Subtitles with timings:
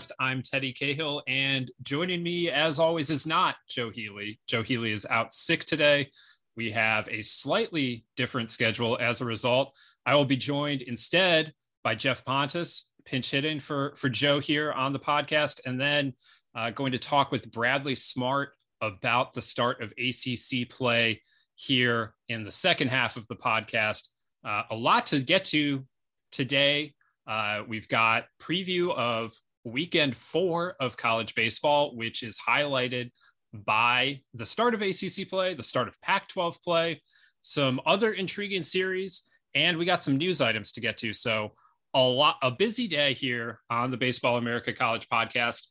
[0.00, 0.10] podcast.
[0.18, 4.40] I'm Teddy Cahill, and joining me, as always, is not Joe Healy.
[4.46, 6.10] Joe Healy is out sick today.
[6.56, 9.74] We have a slightly different schedule as a result.
[10.06, 11.52] I will be joined instead
[11.84, 16.12] by Geoff Pontes, pinch hitting for, for Joe here on the podcast, and then
[16.54, 21.20] uh, going to talk with Bradley Smart about the start of ACC play
[21.54, 24.08] here in the second half of the podcast.
[24.44, 25.84] Uh, a lot to get to
[26.32, 26.94] today.
[27.26, 29.32] Uh, we've got preview of
[29.64, 33.10] weekend four of college baseball, which is highlighted
[33.52, 37.00] by the start of ACC play, the start of Pac 12 play,
[37.40, 39.22] some other intriguing series,
[39.54, 41.12] and we got some news items to get to.
[41.12, 41.52] So,
[41.92, 45.66] a lot, a busy day here on the Baseball America College podcast.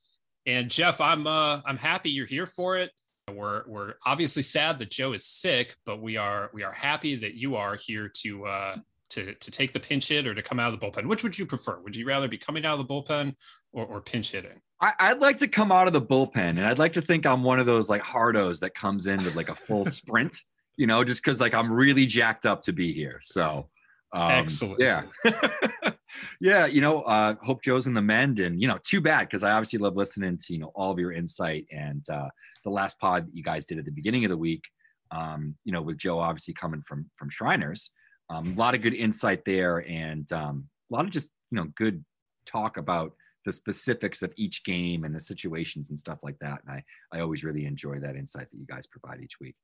[0.46, 2.92] And Geoff, I'm uh, I'm happy you're here for it.
[3.32, 7.36] We're we're obviously sad that Joe is sick, but we are we are happy that
[7.36, 8.76] you are here to uh,
[9.10, 11.08] to to take the pinch hit or to come out of the bullpen?
[11.08, 11.80] Which would you prefer?
[11.80, 13.36] Would you rather be coming out of the bullpen
[13.74, 14.62] or, or pinch hitting?
[14.82, 17.44] I, would like to come out of the bullpen, and I'd like to think I'm
[17.44, 20.34] one of those like hardos that comes in with like a full sprint,
[20.78, 23.20] you know, just because like I'm really jacked up to be here.
[23.22, 23.70] So
[24.14, 25.02] um, excellent, yeah,
[26.40, 26.66] yeah.
[26.66, 29.52] You know, uh, hope Joe's in the mend, and you know, too bad because I
[29.52, 32.30] obviously love listening to you know all of your insight and uh,
[32.64, 34.64] the last pod you guys did at the beginning of the week.
[35.12, 37.92] Um, you know, with Joe obviously coming from from Shriners
[38.30, 41.66] um, a lot of good insight there, and um, a lot of just you know
[41.76, 42.04] good
[42.46, 43.14] talk about
[43.46, 46.60] the specifics of each game and the situations and stuff like that.
[46.66, 46.84] And I
[47.18, 49.56] I always really enjoy that insight that you guys provide each week.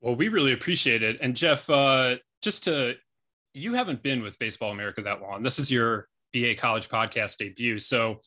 [0.00, 1.18] Well, we really appreciate it.
[1.20, 2.94] And Geoff, uh, just to
[3.54, 5.42] you haven't been with Baseball America that long.
[5.42, 7.78] This is your BA College podcast debut.
[7.78, 8.20] So,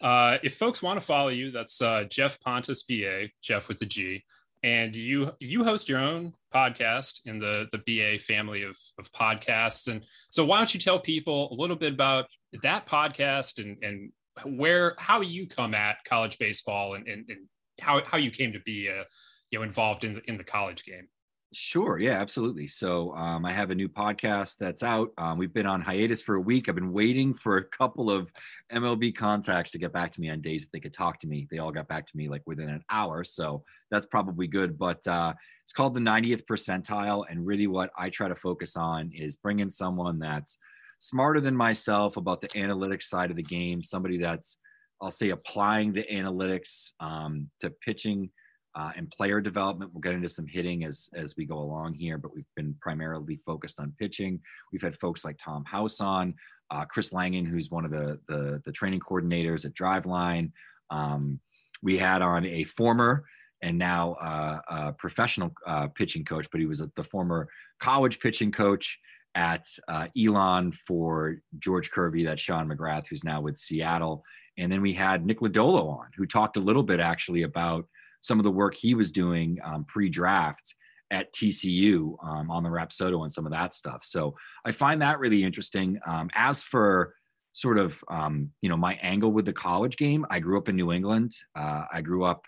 [0.00, 3.86] uh, if folks want to follow you, that's uh, Geoff Pontes BA, Geoff with the
[3.86, 4.24] G
[4.62, 9.90] and you you host your own podcast in the the BA family of of podcasts.
[9.90, 12.26] And so why don't you tell people a little bit about
[12.62, 14.12] that podcast and and
[14.58, 17.38] where how you come at college baseball and and, and
[17.80, 19.04] how how you came to be uh,
[19.50, 21.08] you know involved in the in the college game.
[21.54, 21.98] Sure.
[21.98, 22.66] Yeah, absolutely.
[22.66, 25.10] So um, I have a new podcast that's out.
[25.18, 26.66] Um, we've been on hiatus for a week.
[26.66, 28.32] I've been waiting for a couple of
[28.72, 31.46] MLB contacts to get back to me on days that they could talk to me.
[31.50, 33.22] They all got back to me like within an hour.
[33.22, 34.78] So that's probably good.
[34.78, 37.24] But uh, it's called the 90th percentile.
[37.28, 40.56] And really, what I try to focus on is bringing someone that's
[41.00, 44.56] smarter than myself about the analytics side of the game, somebody that's,
[45.02, 48.30] I'll say, applying the analytics um, to pitching
[48.74, 49.92] uh, and player development.
[49.92, 53.36] We'll get into some hitting as as we go along here, but we've been primarily
[53.36, 54.40] focused on pitching.
[54.72, 56.34] We've had folks like Tom House on,
[56.70, 60.52] uh, Chris Langin, who's one of the, the, the training coordinators at Driveline.
[60.90, 61.38] Um,
[61.82, 63.24] we had on a former
[63.62, 67.48] and now uh, a professional uh, pitching coach, but he was a, the former
[67.80, 68.98] college pitching coach
[69.34, 72.24] at uh, Elon for George Kirby.
[72.24, 74.24] That's Sean McGrath, who's now with Seattle.
[74.58, 77.86] And then we had Nick Lodolo on, who talked a little bit actually about
[78.22, 80.74] some of the work he was doing um, pre-draft
[81.10, 84.02] at TCU um, on the Rapsodo and some of that stuff.
[84.04, 84.34] So
[84.64, 86.00] I find that really interesting.
[86.06, 87.14] Um, as for
[87.52, 90.76] sort of um, you know my angle with the college game, I grew up in
[90.76, 91.32] New England.
[91.54, 92.46] Uh, I grew up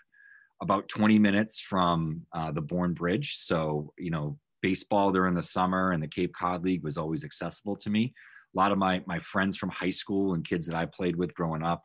[0.61, 5.91] about 20 minutes from uh, the Bourne Bridge, so you know baseball during the summer
[5.91, 8.13] and the Cape Cod League was always accessible to me.
[8.55, 11.35] A lot of my my friends from high school and kids that I played with
[11.35, 11.83] growing up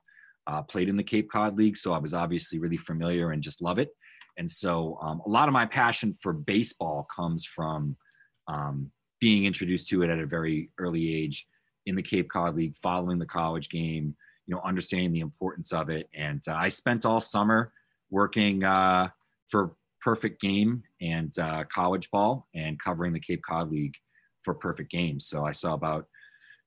[0.50, 3.62] uh, played in the Cape Cod League, so I was obviously really familiar and just
[3.62, 3.90] love it.
[4.36, 7.96] And so um, a lot of my passion for baseball comes from
[8.48, 8.90] um,
[9.20, 11.46] being introduced to it at a very early age
[11.86, 14.16] in the Cape Cod League, following the college game,
[14.46, 16.08] you know, understanding the importance of it.
[16.14, 17.72] And uh, I spent all summer
[18.10, 19.08] working uh,
[19.48, 23.94] for Perfect Game and uh, college ball and covering the Cape Cod League
[24.42, 25.26] for Perfect Games.
[25.26, 26.06] So I saw about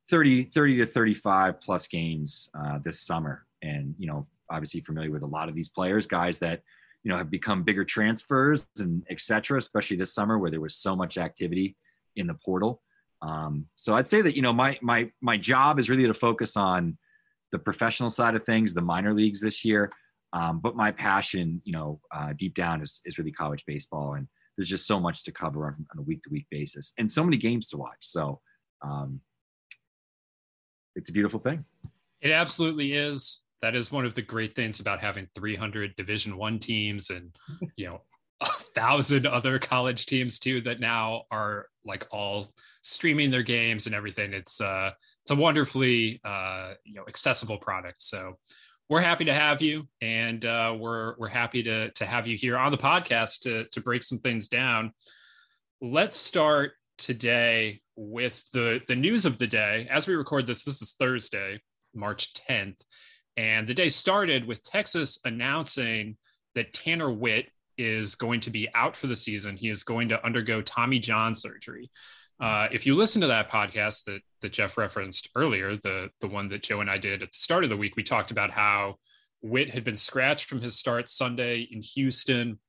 [0.09, 3.45] 30, 30 to 35 plus games uh, this summer.
[3.63, 6.61] And, you know, obviously familiar with a lot of these players, guys that–
[7.03, 10.95] you know have become bigger transfers and etc especially this summer where there was so
[10.95, 11.75] much activity
[12.15, 12.81] in the portal.
[13.21, 16.57] Um, so i'd say that you know my my my job is really to focus
[16.57, 16.97] on
[17.51, 19.91] the professional side of things the minor leagues this year.
[20.33, 24.27] Um, but my passion you know uh, deep down is, is really college baseball and
[24.57, 27.23] there's just so much to cover on, on a week to week basis and so
[27.23, 28.01] many games to watch.
[28.01, 28.39] So
[28.83, 29.19] um,
[30.95, 31.65] it's a beautiful thing.
[32.21, 36.59] It absolutely is that is one of the great things about having 300 division one
[36.59, 37.33] teams and
[37.77, 38.01] you know
[38.41, 42.45] a thousand other college teams too that now are like all
[42.81, 44.33] streaming their games and everything.
[44.33, 44.91] It's uh
[45.23, 48.01] it's a wonderfully uh you know accessible product.
[48.01, 48.37] So
[48.89, 52.57] we're happy to have you and uh we're we're happy to to have you here
[52.57, 54.91] on the podcast to to break some things down.
[55.79, 59.87] Let's start today with the the news of the day.
[59.89, 61.61] As we record this this is thursday
[61.95, 62.81] march 10th
[63.37, 66.17] And the day started with Texas announcing
[66.55, 67.47] that Tanner Witt
[67.77, 69.57] is going to be out for the season.
[69.57, 71.89] He is going to undergo Tommy John surgery.
[72.39, 76.49] Uh, if you listen to that podcast that that Geoff referenced earlier, the the one
[76.49, 78.95] that Joe and I did at the start of the week, we talked about how
[79.41, 82.59] Witt had been scratched from his start Sunday in Houston,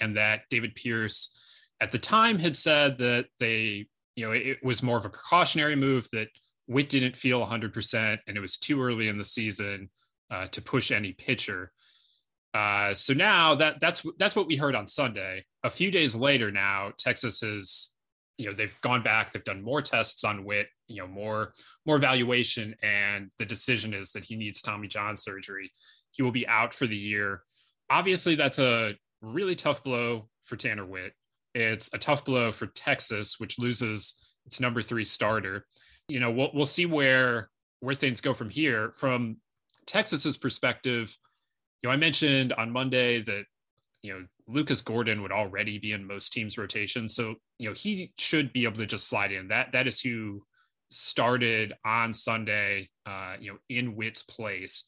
[0.00, 1.36] and that David Pierce
[1.80, 5.76] at the time had said that they, you know, it was more of a precautionary
[5.76, 6.28] move that
[6.66, 9.90] Witt didn't feel 100%, and it was too early in the season
[10.30, 11.72] uh, to push any pitcher.
[12.54, 15.44] Uh, so now that that's that's what we heard on Sunday.
[15.64, 17.90] A few days later, now Texas has,
[18.38, 21.52] you know, they've gone back, they've done more tests on Witt, you know, more
[21.84, 25.72] more evaluation, and the decision is that he needs Tommy John surgery.
[26.12, 27.42] He will be out for the year.
[27.90, 31.12] Obviously, that's a really tough blow for Tanner Witt.
[31.54, 35.66] It's a tough blow for Texas, which loses its number three starter.
[36.08, 37.50] You know, we'll we'll see where
[37.80, 38.92] where things go from here.
[38.92, 39.38] From
[39.86, 41.16] Texas's perspective,
[41.82, 43.44] you know, I mentioned on Monday that
[44.02, 48.12] you know Lucas Gordon would already be in most teams' rotation, so you know he
[48.18, 49.48] should be able to just slide in.
[49.48, 50.42] That that is who
[50.90, 54.84] started on Sunday, uh, you know, in Witt's place.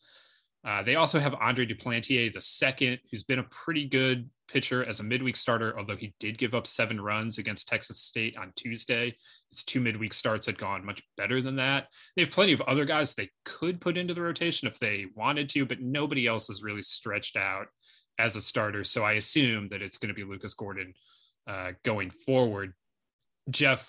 [0.67, 4.99] Uh, they also have Andre Duplantier the second, who's been a pretty good pitcher as
[4.99, 9.15] a midweek starter, although he did give up seven runs against Texas State on Tuesday.
[9.51, 11.87] His two midweek starts had gone much better than that.
[12.17, 15.49] They have plenty of other guys they could put into the rotation if they wanted
[15.51, 17.67] to, but nobody else is really stretched out
[18.19, 18.83] as a starter.
[18.83, 20.95] So I assume that it's going to be Lucas Gordon
[21.47, 22.73] uh, going forward.
[23.51, 23.89] Geoff,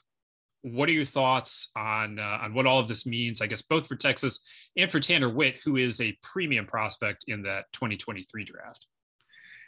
[0.73, 3.41] what are your thoughts on uh, on what all of this means?
[3.41, 4.39] I guess both for Texas
[4.75, 8.85] and for Tanner Witt, who is a premium prospect in that 2023 draft.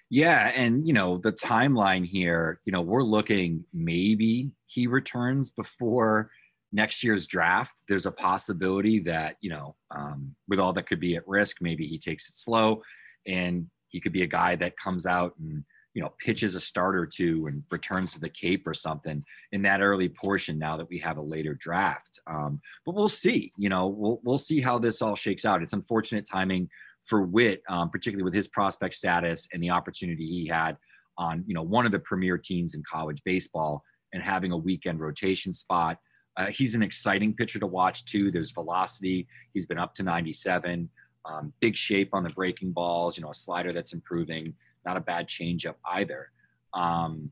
[0.10, 2.60] Yeah, and you know the timeline here.
[2.66, 6.32] You know we're looking maybe he returns before
[6.72, 7.76] next year's draft.
[7.88, 11.88] There's a possibility that you know um, with all that could be at risk, maybe
[11.88, 12.82] he takes it slow,
[13.28, 15.64] and he could be a guy that comes out and
[16.00, 19.62] you know pitches a start or two and returns to the Cape or something in
[19.64, 20.58] that early portion.
[20.58, 23.52] Now that we have a later draft, um, but we'll see.
[23.58, 25.62] You know, we'll we'll see how this all shakes out.
[25.62, 26.70] It's unfortunate timing
[27.04, 30.78] for Witt, um, particularly with his prospect status and the opportunity he had
[31.18, 35.02] on you know one of the premier teams in college baseball and having a weekend
[35.02, 35.98] rotation spot.
[36.38, 38.32] Uh, he's an exciting pitcher to watch too.
[38.32, 39.28] There's velocity.
[39.54, 40.90] He's been up to 97.
[41.26, 43.18] Um, big shape on the breaking balls.
[43.18, 44.54] You know, a slider that's improving
[44.90, 46.32] not a bad changeup either.
[46.74, 47.32] Um,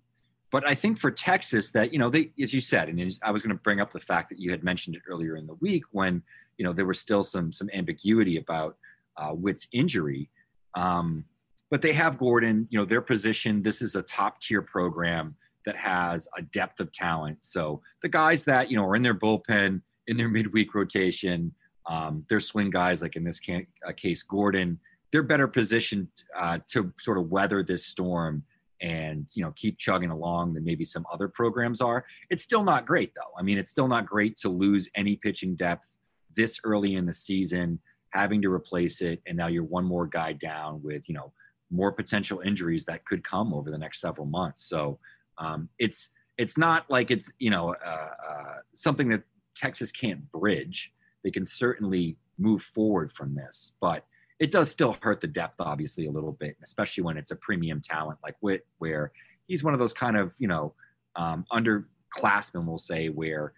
[0.51, 3.41] but I think for Texas, that you know, they as you said, and I was
[3.41, 5.83] going to bring up the fact that you had mentioned it earlier in the week
[5.91, 6.21] when
[6.57, 8.77] you know there was still some some ambiguity about
[9.17, 10.29] uh, Witt's injury.
[10.75, 11.25] Um,
[11.69, 12.67] but they have Gordon.
[12.69, 13.61] You know, their position.
[13.61, 17.39] This is a top tier program that has a depth of talent.
[17.41, 21.53] So the guys that you know are in their bullpen in their midweek rotation,
[21.87, 24.79] um, their swing guys like in this uh, case Gordon
[25.11, 26.07] they're better positioned
[26.37, 28.43] uh, to sort of weather this storm
[28.81, 32.05] and you know keep chugging along than maybe some other programs are.
[32.29, 33.37] It's still not great though.
[33.37, 35.87] I mean, it's still not great to lose any pitching depth
[36.35, 37.79] this early in the season,
[38.11, 41.31] having to replace it, and now you're one more guy down with you know
[41.69, 44.63] more potential injuries that could come over the next several months.
[44.65, 44.99] So
[45.37, 49.23] um, it's it's not like it's you know uh, uh, something that
[49.55, 50.93] Texas can't bridge.
[51.23, 54.05] They can certainly move forward from this, but
[54.39, 57.81] it does still hurt the depth, obviously, a little bit, especially when it's a premium
[57.81, 59.11] talent like Witt, where
[59.47, 60.73] he's one of those kind of, you know,
[61.15, 63.53] um, underclassmen, we'll say, where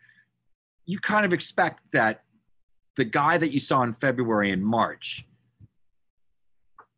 [0.85, 2.23] you kind of expect that
[2.95, 5.25] the guy that you saw in February and March,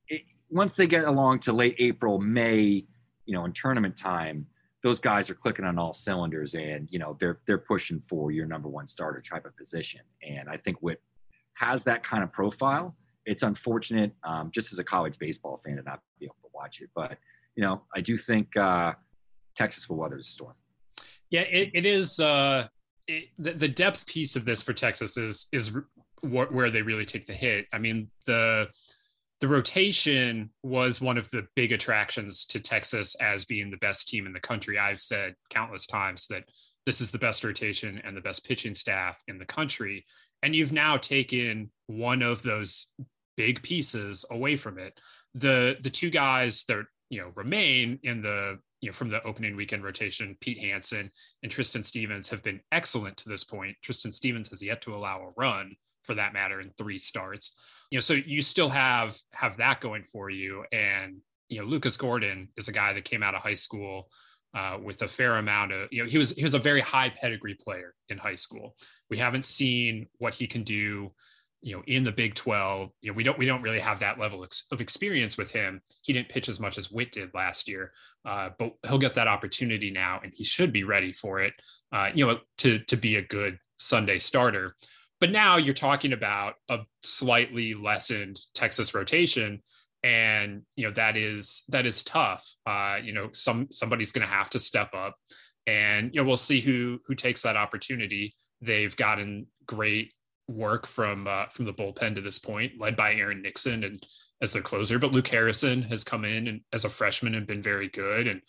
[0.07, 2.85] it, once they get along to late April, May,
[3.25, 4.45] you know, in tournament time,
[4.83, 8.45] those guys are clicking on all cylinders and, you know, they're, they're pushing for your
[8.45, 10.01] number one starter type of position.
[10.27, 11.01] And I think Witt
[11.53, 15.83] has that kind of profile it's unfortunate, um, just as a college baseball fan, to
[15.83, 16.89] not be able to watch it.
[16.95, 17.17] But
[17.55, 18.93] you know, I do think uh,
[19.55, 20.55] Texas will weather the storm.
[21.29, 22.19] Yeah, it, it is.
[22.19, 22.67] Uh,
[23.07, 25.71] it, the, the depth piece of this for Texas is is
[26.21, 27.65] where they really take the hit.
[27.73, 28.67] I mean, the
[29.39, 34.27] the rotation was one of the big attractions to Texas as being the best team
[34.27, 34.77] in the country.
[34.77, 36.43] I've said countless times that
[36.85, 40.05] this is the best rotation and the best pitching staff in the country.
[40.43, 42.87] And you've now taken one of those
[43.41, 44.93] big pieces away from it.
[45.33, 49.55] The the two guys that you know remain in the you know from the opening
[49.55, 51.09] weekend rotation, Pete Hansen
[51.41, 53.75] and Tristan Stevens have been excellent to this point.
[53.81, 57.55] Tristan Stevens has yet to allow a run for that matter in three starts.
[57.89, 60.63] You know, so you still have have that going for you.
[60.71, 61.17] And
[61.49, 64.07] you know, Lucas Gordon is a guy that came out of high school
[64.53, 67.09] uh, with a fair amount of you know he was he was a very high
[67.09, 68.75] pedigree player in high school.
[69.09, 71.11] We haven't seen what he can do
[71.61, 74.19] you know, in the Big 12, you know, we don't we don't really have that
[74.19, 75.81] level of experience with him.
[76.01, 77.91] He didn't pitch as much as Witt did last year,
[78.25, 81.53] uh, but he'll get that opportunity now, and he should be ready for it.
[81.91, 84.75] Uh, you know, to to be a good Sunday starter.
[85.19, 89.61] But now you're talking about a slightly lessened Texas rotation,
[90.01, 92.47] and you know that is that is tough.
[92.65, 95.15] Uh, you know, some somebody's going to have to step up,
[95.67, 98.33] and you know we'll see who who takes that opportunity.
[98.61, 100.11] They've gotten great
[100.51, 104.05] work from uh, from the bullpen to this point, led by Aaron Nixon and
[104.41, 104.99] as their closer.
[104.99, 108.27] But Luke Harrison has come in and as a freshman and been very good.
[108.27, 108.41] And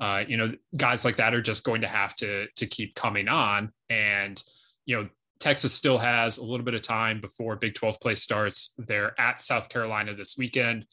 [0.00, 3.28] uh, you know, guys like that are just going to have to to keep coming
[3.28, 3.72] on.
[3.90, 4.42] And
[4.86, 5.08] you know,
[5.40, 8.74] Texas still has a little bit of time before Big 12 play starts.
[8.78, 10.86] They're at South Carolina this weekend.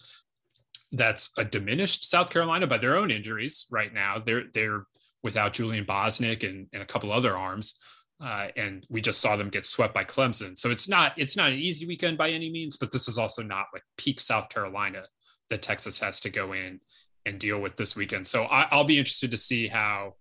[0.92, 4.20] That's a diminished South Carolina by their own injuries right now.
[4.20, 4.86] They're they're
[5.24, 7.80] without Julian Bosnic and, and a couple other arms
[8.22, 10.58] uh, and we just saw them get swept by Clemson.
[10.58, 13.44] So it's not it's not an easy weekend by any means, but this is also
[13.44, 15.04] not like peak South Carolina
[15.50, 16.80] that Texas has to go in
[17.26, 18.26] and deal with this weekend.
[18.26, 20.14] So I, will be interested to see how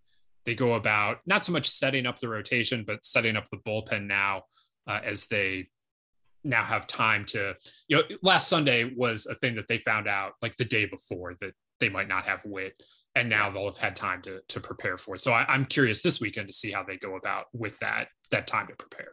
[0.44, 4.06] they go about not so much setting up the rotation, but setting up the bullpen
[4.06, 4.42] now
[4.86, 5.68] uh, as they
[6.44, 7.54] now have time to
[7.88, 11.34] you know last Sunday was a thing that they found out like the day before
[11.40, 12.80] that they might not have Witt
[13.16, 15.20] and now they'll have had time to to prepare for it.
[15.20, 18.46] So I, am curious this weekend to see how they go about with that that
[18.46, 19.12] time to prepare.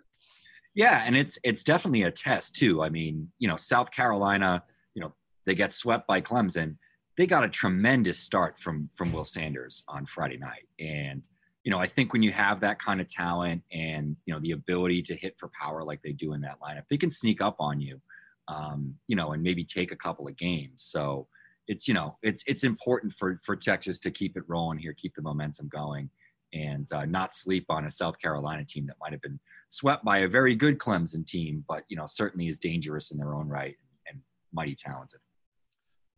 [0.73, 2.81] Yeah, and it's it's definitely a test too.
[2.81, 5.13] I mean, you know, South Carolina, you know,
[5.45, 6.77] they get swept by Clemson.
[7.17, 11.27] They got a tremendous start from from Will Sanders on Friday night, and
[11.63, 14.51] you know, I think when you have that kind of talent and you know the
[14.51, 17.57] ability to hit for power like they do in that lineup, they can sneak up
[17.59, 18.01] on you,
[18.47, 20.83] um, you know, and maybe take a couple of games.
[20.83, 21.27] So
[21.67, 25.15] it's you know it's it's important for for Texas to keep it rolling here, keep
[25.15, 26.09] the momentum going,
[26.53, 29.39] and uh, not sleep on a South Carolina team that might have been
[29.69, 33.33] swept by a very good Clemson team, but you know certainly is dangerous in their
[33.33, 33.75] own right
[34.07, 34.19] and,
[34.51, 35.19] mighty talented.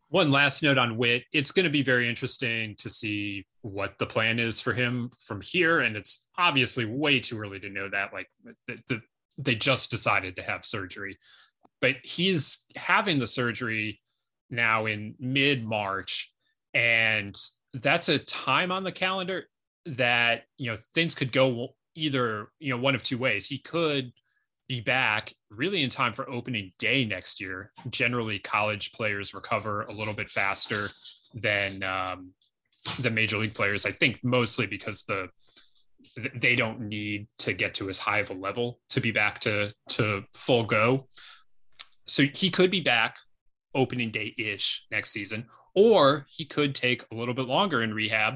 [0.09, 1.23] One last note on Witt.
[1.33, 5.41] It's going to be very interesting to see what the plan is for him from
[5.41, 5.79] here.
[5.79, 8.13] And it's obviously way too early to know that.
[8.13, 8.29] Like
[8.67, 9.01] the, the,
[9.39, 11.17] they just decided to have surgery,
[11.81, 14.01] but he's having the surgery
[14.53, 16.31] now in mid March.
[16.73, 17.37] And
[17.73, 19.45] that's a time on the calendar
[19.85, 23.47] that, you know, things could go either, you know, one of two ways.
[23.47, 24.11] He could
[24.67, 27.71] be back really in time for opening day next year.
[27.89, 30.87] Generally, college players recover a little bit faster
[31.33, 32.31] than um,
[32.99, 33.85] the major league players.
[33.85, 35.29] I think mostly because the
[36.35, 39.73] they don't need to get to as high of a level to be back to
[39.89, 41.07] to full go.
[42.05, 43.17] So he could be back
[43.75, 48.35] opening day ish next season, or he could take a little bit longer in rehab.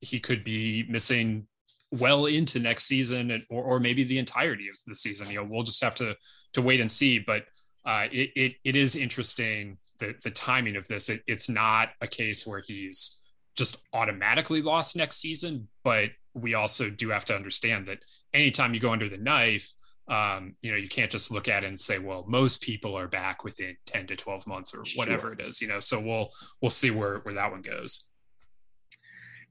[0.00, 1.46] He could be missing
[1.92, 5.28] well into next season and, or, or maybe the entirety of the season.
[5.28, 6.16] You know, we'll just have to
[6.54, 7.18] to wait and see.
[7.18, 7.44] But
[7.84, 11.08] uh, it, it, it is interesting the the timing of this.
[11.08, 13.22] It, it's not a case where he's
[13.56, 17.98] just automatically lost next season, but we also do have to understand that
[18.32, 19.70] anytime you go under the knife,
[20.10, 23.06] um, you know, you can't just look at it and say, well, most people are
[23.06, 25.32] back within 10 to 12 months or whatever sure.
[25.34, 28.08] it is, you know, so we'll, we'll see where, where that one goes.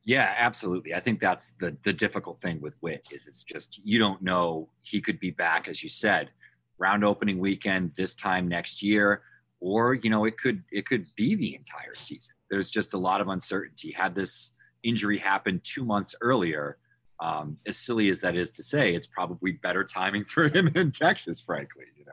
[0.03, 0.93] Yeah, absolutely.
[0.93, 4.69] I think that's the, the difficult thing with Witt is it's just, you don't know,
[4.81, 6.29] he could be back, as you said,
[6.77, 9.21] round opening weekend this time next year,
[9.61, 12.33] or, you know, it could, it could be the entire season.
[12.49, 13.93] There's just a lot of uncertainty.
[13.93, 14.51] Had this
[14.83, 16.77] injury happened two months earlier,
[17.19, 20.91] um, as silly as that is to say, it's probably better timing for him in
[20.91, 21.85] Texas, frankly.
[21.97, 22.11] You know.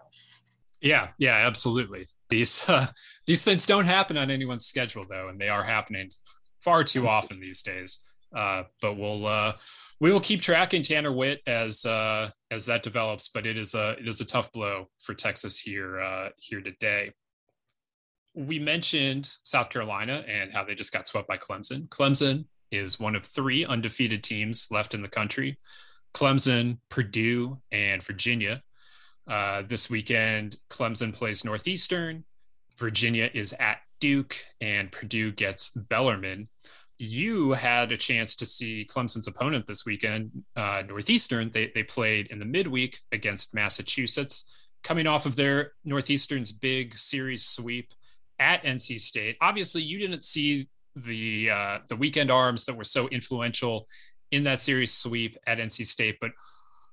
[0.81, 2.07] Yeah, yeah, absolutely.
[2.29, 2.89] These uh,
[3.27, 6.11] these things don't happen on anyone's schedule though, and they are happening
[6.61, 8.05] far too often these days.
[8.35, 9.53] Uh, but we'll uh,
[10.01, 13.29] we will keep tracking Tanner Witt as uh, as that develops.
[13.29, 17.13] But it is a it is a tough blow for Texas here uh, here today.
[18.35, 21.89] We mentioned South Carolina and how they just got swept by Clemson.
[21.89, 25.58] Clemson is one of three undefeated teams left in the country
[26.14, 28.62] Clemson, Purdue, and Virginia.
[29.28, 32.25] Uh, this weekend, Clemson plays Northeastern,
[32.78, 36.49] Virginia is at Duke, and Purdue gets Bellarmine.
[36.99, 41.50] You had a chance to see Clemson's opponent this weekend, uh, Northeastern.
[41.50, 44.50] They, they played in the midweek against Massachusetts,
[44.82, 47.92] coming off of their Northeastern's big series sweep
[48.38, 49.37] at NC State.
[49.40, 53.87] Obviously, you didn't see the uh, the weekend arms that were so influential
[54.33, 56.17] in that series sweep at NC State.
[56.21, 56.31] But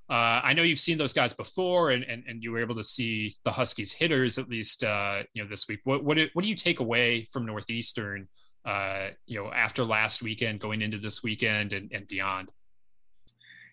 [0.08, 2.84] uh, I know you've seen those guys before, and, and and you were able to
[2.84, 5.80] see the Huskies hitters at least uh, you know this week.
[5.84, 8.28] What what what do you take away from Northeastern?
[8.64, 12.48] Uh, you know, after last weekend, going into this weekend and, and beyond.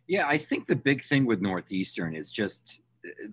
[0.06, 2.82] Yeah, I think the big thing with Northeastern is just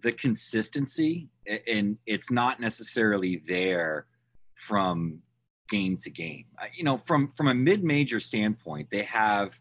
[0.01, 1.29] the consistency,
[1.67, 4.07] and it's not necessarily there
[4.55, 5.21] from
[5.69, 6.45] game to game.
[6.75, 9.59] You know, from from a mid-major standpoint, they have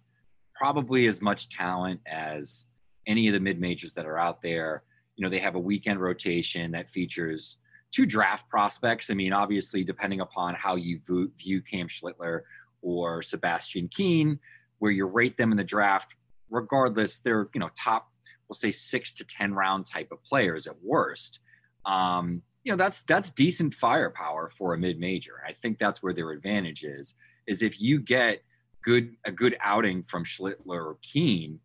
[0.55, 2.65] probably as much talent as
[3.05, 4.83] any of the mid majors that are out there.
[5.15, 7.57] You know, they have a weekend rotation that features
[7.91, 9.09] two draft prospects.
[9.09, 12.41] I mean, obviously, depending upon how you view Cam Schlittler
[12.81, 14.39] or Sebastian Keane,
[14.79, 16.15] where you rate them in the draft,
[16.49, 18.09] regardless, they're, you know, top,
[18.47, 21.39] we'll say six to 10 round type of players at worst.
[21.85, 25.41] Um, you know, that's that's decent firepower for a mid-major.
[25.47, 27.15] I think that's where their advantage is,
[27.47, 28.43] is if you get
[28.83, 31.61] good a good outing from Schlittler or Keane,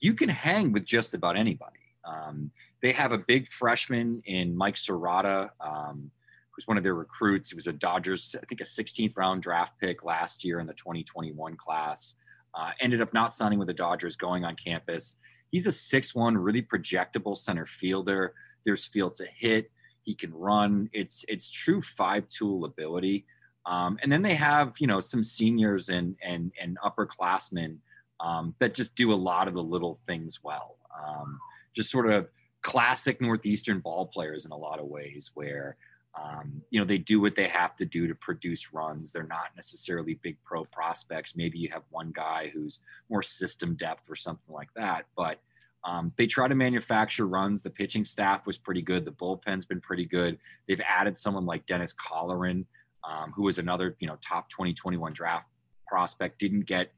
[0.00, 1.76] you can hang with just about anybody.
[2.06, 2.50] Um,
[2.80, 6.10] they have a big freshman in Mike Sirota, um,
[6.52, 7.50] who's one of their recruits.
[7.50, 10.72] He was a Dodgers, I think, a 16th round draft pick last year in the
[10.72, 12.14] 2021 class.
[12.54, 15.16] Uh, ended up not signing with the Dodgers, going on campus.
[15.50, 18.32] He's a 6'1, really projectable center fielder.
[18.64, 19.70] There's field to hit.
[20.04, 20.90] He can run.
[20.92, 23.26] It's it's true five tool ability.
[23.66, 27.78] Um, and then they have you know some seniors and and and upperclassmen
[28.20, 30.76] um, that just do a lot of the little things well.
[30.94, 31.40] Um,
[31.74, 32.28] just sort of
[32.62, 35.76] classic Northeastern ball players in a lot of ways, where
[36.20, 39.10] um, you know they do what they have to do to produce runs.
[39.10, 41.34] They're not necessarily big pro prospects.
[41.34, 45.40] Maybe you have one guy who's more system depth or something like that, but
[45.84, 47.62] um, they try to manufacture runs.
[47.62, 49.04] The pitching staff was pretty good.
[49.04, 50.38] The bullpen's been pretty good.
[50.66, 52.64] They've added someone like Dennis Colleran,
[53.04, 55.46] um, who was another you know top 2021 draft
[55.86, 56.38] prospect.
[56.38, 56.90] Didn't get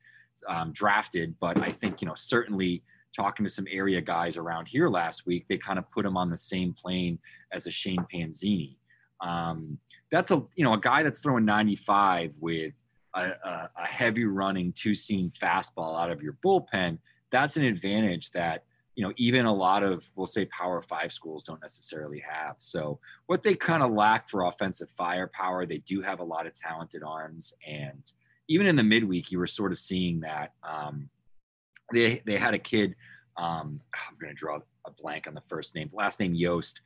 [0.49, 2.83] um, drafted, but I think you know certainly
[3.15, 6.31] talking to some area guys around here last week, they kind of put him on
[6.31, 7.19] the same plane
[7.51, 8.77] as a Shane Panzini.
[9.21, 9.79] Um,
[10.13, 12.75] that's a you know a guy that's throwing 95 with
[13.15, 16.99] a, a, a heavy running two seam fastball out of your bullpen.
[17.33, 18.63] That's an advantage that
[18.97, 22.99] you know even a lot of we'll say power five schools don't necessarily have so
[23.27, 27.03] what they kind of lack for offensive firepower they do have a lot of talented
[27.05, 28.13] arms and
[28.49, 30.53] even in the midweek, you were sort of seeing that.
[30.63, 31.09] Um,
[31.93, 32.95] they they had a kid.
[33.37, 35.91] Um, I'm going to draw a blank on the first name.
[35.93, 36.81] Last name Yost.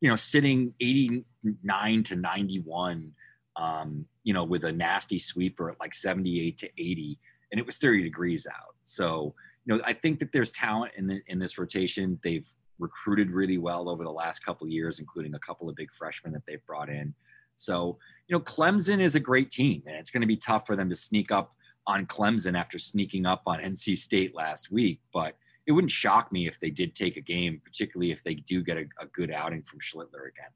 [0.00, 3.12] You know, sitting 89 to 91.
[3.56, 7.18] Um, you know, with a nasty sweeper at like 78 to 80,
[7.50, 8.76] and it was 30 degrees out.
[8.84, 9.34] So,
[9.74, 12.18] know, I think that there's talent in the, in this rotation.
[12.22, 12.46] They've
[12.78, 16.42] recruited really well over the last couple years, including a couple of big freshmen that
[16.46, 17.14] they've brought in.
[17.56, 20.76] So, you know, Clemson is a great team, and it's going to be tough for
[20.76, 21.54] them to sneak up
[21.86, 25.00] on Clemson after sneaking up on NC State last week.
[25.12, 28.62] But it wouldn't shock me if they did take a game, particularly if they do
[28.62, 30.52] get a, a good outing from Schlittler again.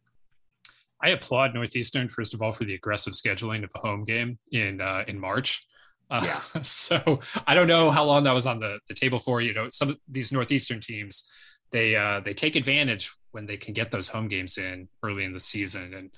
[1.05, 4.81] I applaud Northeastern first of all for the aggressive scheduling of a home game in
[4.81, 5.67] uh, in March.
[6.13, 6.63] Uh, yeah.
[6.63, 9.41] So I don't know how long that was on the, the table for.
[9.41, 11.29] You know, some of these Northeastern teams
[11.73, 15.33] they uh, they take advantage when they can get those home games in early in
[15.33, 16.11] the season, and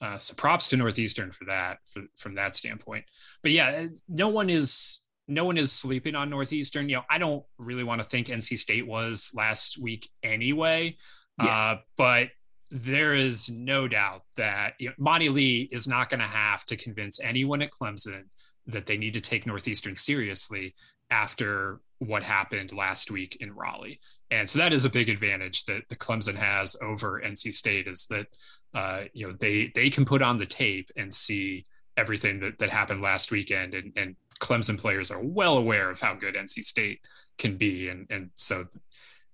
[0.00, 3.04] uh, so props to Northeastern for that, for, from that standpoint.
[3.42, 6.88] But yeah, uh, no one is no one is sleeping on Northeastern.
[6.88, 10.96] You know, I don't really want to think NC State was last week anyway.
[11.42, 11.46] Yeah.
[11.46, 12.28] Uh, but
[12.70, 16.76] there is no doubt that you know, Monty Lee is not going to have to
[16.76, 18.24] convince anyone at Clemson
[18.68, 20.74] that they need to take Northeastern seriously
[21.10, 23.98] after what happened last week in Raleigh.
[24.30, 28.06] And so that is a big advantage that the Clemson has over NC State is
[28.10, 28.26] that
[28.74, 32.70] uh, you know they they can put on the tape and see everything that, that
[32.70, 37.00] happened last weekend and, and Clemson players are well aware of how good NC State
[37.38, 38.66] can be and and so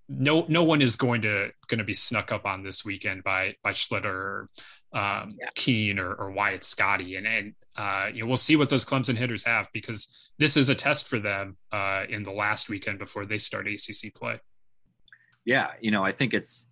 [0.09, 3.55] no no one is going to going to be snuck up on this weekend by
[3.62, 4.49] by Schlittler or
[4.92, 5.49] um, yeah.
[5.57, 9.17] Keane or, or Wyatt Scotti and and uh, you know we'll see what those Clemson
[9.17, 13.27] hitters have because this is a test for them uh, in the last weekend before
[13.27, 14.41] they start ACC play.
[15.45, 16.67] Yeah, you know I think it's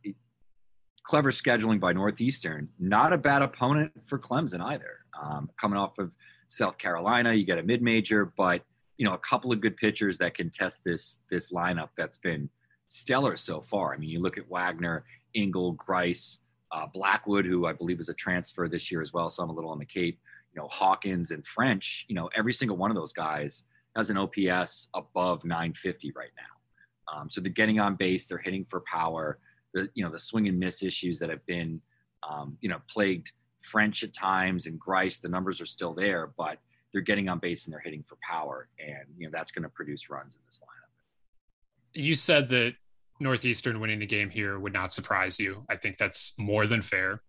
[1.04, 2.68] clever scheduling by Northeastern.
[2.78, 4.98] Not a bad opponent for Clemson either.
[5.20, 6.12] Um, coming off of
[6.48, 8.62] South Carolina, you get a mid-major, but
[8.96, 12.48] you know a couple of good pitchers that can test this this lineup that's been
[12.88, 13.94] stellar so far.
[13.94, 16.38] I mean, you look at Wagner, Ingle, Grice,
[16.70, 19.30] uh, Blackwood, who I believe is a transfer this year as well.
[19.30, 20.20] So I'm a little on the Cape.
[20.54, 22.04] You know, Hawkins and French.
[22.08, 23.64] You know, every single one of those guys
[23.96, 27.14] has an OPS above 950 right now.
[27.14, 29.38] Um, so they're getting on base, they're hitting for power
[29.72, 31.80] the you know the swing and miss issues that have been
[32.28, 35.18] um, you know plagued French at times and Grice.
[35.18, 36.58] The numbers are still there, but
[36.92, 39.68] they're getting on base and they're hitting for power, and you know that's going to
[39.68, 42.00] produce runs in this lineup.
[42.00, 42.74] You said that
[43.20, 45.64] Northeastern winning the game here would not surprise you.
[45.68, 47.22] I think that's more than fair.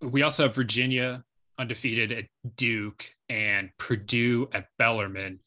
[0.00, 1.24] We also have Virginia
[1.60, 2.24] undefeated at
[2.56, 5.40] Duke and Purdue at Bellarmine.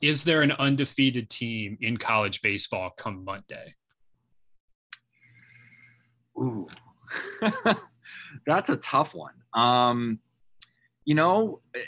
[0.00, 3.74] Is there an undefeated team in college baseball come Monday?
[6.38, 6.68] Ooh,
[8.46, 9.32] that's a tough one.
[9.54, 10.20] Um,
[11.04, 11.80] you know, eh,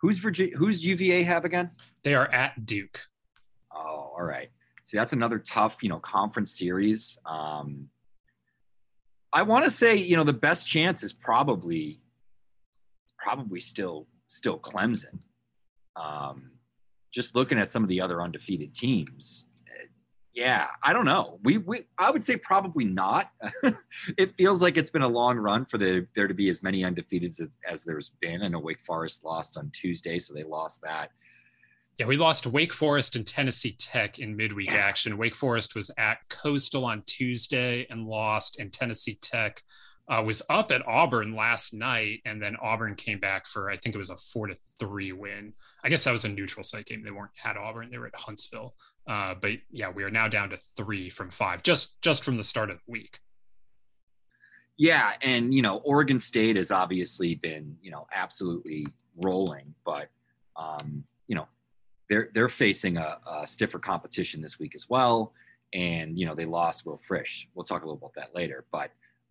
[0.00, 0.56] who's Virginia?
[0.56, 1.70] Who's UVA have again?
[2.04, 3.00] They are at Duke.
[3.74, 4.48] Oh, all right.
[4.84, 7.18] See, that's another tough, you know, conference series.
[7.26, 7.88] Um,
[9.32, 12.00] I want to say, you know, the best chance is probably,
[13.18, 15.20] probably still, still Clemson.
[15.96, 16.52] Um,
[17.12, 19.44] just looking at some of the other undefeated teams,
[20.38, 21.40] yeah, I don't know.
[21.42, 23.30] We, we I would say probably not.
[24.16, 26.82] it feels like it's been a long run for the there to be as many
[26.82, 28.42] undefeateds as, as there's been.
[28.44, 31.10] I know Wake Forest lost on Tuesday, so they lost that.
[31.98, 34.76] Yeah, we lost Wake Forest and Tennessee Tech in midweek yeah.
[34.76, 35.18] action.
[35.18, 39.62] Wake Forest was at Coastal on Tuesday and lost, and Tennessee Tech
[40.08, 43.96] uh, was up at Auburn last night, and then Auburn came back for I think
[43.96, 45.52] it was a four to three win.
[45.82, 47.02] I guess that was a neutral site game.
[47.02, 48.76] They weren't at Auburn; they were at Huntsville.
[49.08, 52.44] Uh, but yeah, we are now down to three from five, just just from the
[52.44, 53.18] start of the week.
[54.76, 60.10] Yeah, and you know, Oregon State has obviously been you know absolutely rolling, but
[60.56, 61.48] um, you know,
[62.08, 65.32] they're they're facing a, a stiffer competition this week as well,
[65.72, 67.48] and you know they lost Will Frisch.
[67.54, 68.90] We'll talk a little about that later, but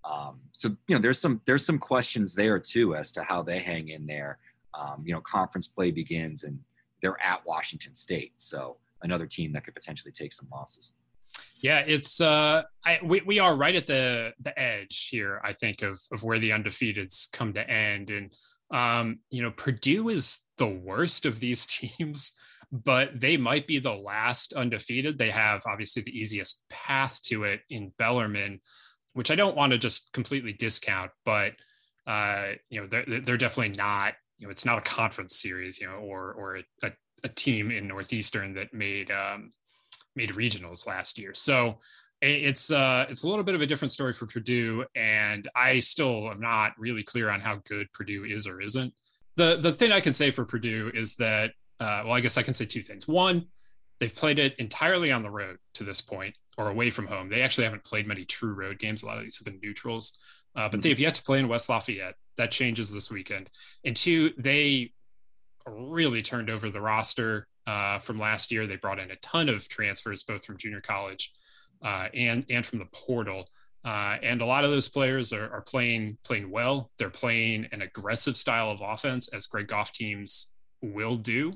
[0.09, 3.59] um, so you know, there's some there's some questions there too as to how they
[3.59, 4.37] hang in there.
[4.73, 6.59] Um, you know, conference play begins and
[7.01, 10.93] they're at Washington State, so another team that could potentially take some losses.
[11.59, 15.41] Yeah, it's uh, I, we we are right at the the edge here.
[15.43, 18.31] I think of of where the undefeateds come to end, and
[18.71, 22.33] um, you know, Purdue is the worst of these teams,
[22.71, 25.17] but they might be the last undefeated.
[25.17, 28.59] They have obviously the easiest path to it in Bellarmine
[29.17, 31.53] which I don't want to just completely discount, but
[32.05, 35.87] uh, you know, they're, they're definitely not, you know, it's not a conference series, you
[35.87, 36.91] know, or, or a,
[37.23, 39.53] a team in Northeastern that made, um,
[40.15, 41.33] made regionals last year.
[41.33, 41.79] So
[42.21, 44.85] it's, uh, it's a little bit of a different story for Purdue.
[44.95, 48.93] And I still am not really clear on how good Purdue is or isn't.
[49.35, 52.43] The, the thing I can say for Purdue is that, uh, well, I guess I
[52.43, 53.07] can say two things.
[53.07, 53.47] One,
[53.99, 57.29] they've played it entirely on the road to this point or away from home.
[57.29, 59.03] They actually haven't played many true road games.
[59.03, 60.17] A lot of these have been neutrals,
[60.55, 60.81] uh, but mm-hmm.
[60.81, 62.15] they've yet to play in West Lafayette.
[62.37, 63.49] That changes this weekend.
[63.83, 64.91] And two, they
[65.65, 68.65] really turned over the roster uh, from last year.
[68.65, 71.33] They brought in a ton of transfers, both from junior college
[71.83, 73.47] uh, and and from the portal.
[73.85, 76.91] Uh, and a lot of those players are, are, playing playing well.
[76.97, 81.53] They're playing an aggressive style of offense, as Greg Goff teams will do.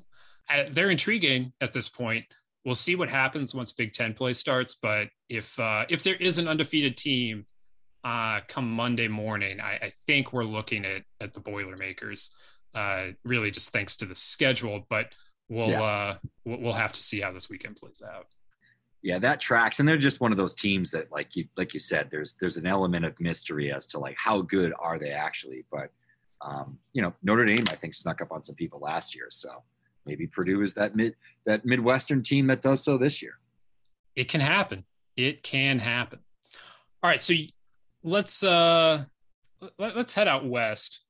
[0.71, 2.25] They're intriguing at this point
[2.65, 4.75] we'll see what happens once Big Ten play starts.
[4.75, 7.45] But if uh, if there is an undefeated team
[8.03, 12.31] uh, come Monday morning, I, I, think we're looking at at the Boilermakers.
[12.73, 15.07] Uh, really, just thanks to the schedule, but
[15.49, 15.81] we'll yeah.
[15.81, 18.27] uh, we'll have to see how this weekend plays out.
[19.03, 21.79] Yeah, that tracks, and they're just one of those teams that, like you like you
[21.79, 25.65] said, there's there's an element of mystery as to like how good are they actually.
[25.71, 25.91] But
[26.41, 29.63] um, you know, Notre Dame, I think, snuck up on some people last year, so
[30.05, 33.39] maybe Purdue is that mid that Midwestern team that does so this year.
[34.15, 34.83] It can happen.
[35.15, 36.19] It can happen.
[37.03, 37.33] All right, so
[38.03, 39.05] let's uh
[39.77, 41.01] let, us head out west.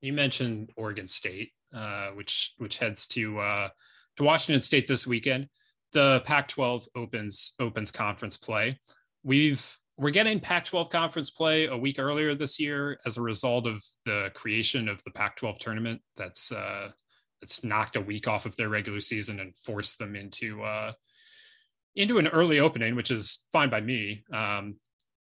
[0.00, 3.68] You mentioned Oregon State, uh, which which heads to uh,
[4.16, 5.48] to Washington State this weekend.
[5.92, 8.78] The Pac-12 opens opens conference play.
[9.22, 9.64] We've
[9.96, 14.30] we're getting Pac-12 conference play a week earlier this year as a result of the
[14.34, 16.00] creation of the Pac-12 tournament.
[16.16, 16.88] That's uh,
[17.44, 20.92] it's knocked a week off of their regular season and forced them into uh,
[21.94, 24.24] into an early opening, which is fine by me.
[24.32, 24.76] Um,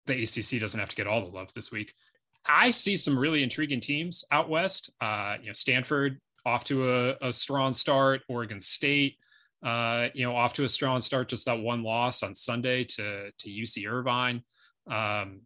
[0.07, 1.92] the ACC doesn't have to get all the love this week.
[2.46, 4.92] I see some really intriguing teams out west.
[5.00, 8.22] Uh, you know, Stanford off to a, a strong start.
[8.29, 9.16] Oregon State,
[9.64, 11.29] uh, you know, off to a strong start.
[11.29, 14.40] Just that one loss on Sunday to to UC Irvine.
[14.87, 15.40] Um,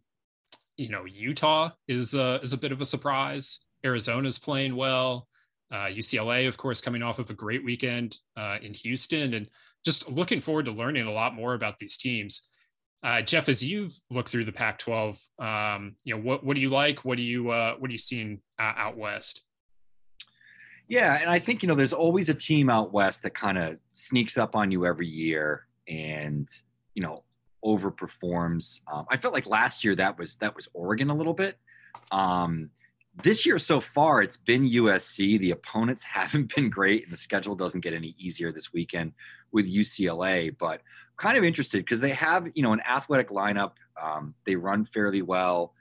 [0.77, 3.59] you know, Utah is a, is a bit of a surprise.
[3.83, 5.27] Arizona's playing well.
[5.71, 9.47] Uh, UCLA, of course, coming off of a great weekend uh, in Houston, and
[9.85, 12.49] just looking forward to learning a lot more about these teams.
[13.03, 16.69] Uh, Geoff, as you've looked through the Pac-12, um, you know what what do you
[16.69, 17.05] like?
[17.05, 19.43] What do you uh, what are you seeing out west?
[20.89, 23.77] Yeah, and I think you know there's always a team out west that kind of
[23.93, 26.49] sneaks up on you every year, and
[26.95, 27.23] you know
[27.63, 28.81] overperforms.
[28.91, 31.57] Um, I felt like last year that was that was Oregon a little bit.
[32.11, 32.71] Um,
[33.23, 35.39] this year so far, it's been USC.
[35.39, 39.13] The opponents haven't been great, and the schedule doesn't get any easier this weekend
[39.51, 40.55] with UCLA.
[40.57, 40.81] But
[41.17, 43.73] kind of interested because they have, you know, an athletic lineup.
[44.01, 45.73] Um, they run fairly well.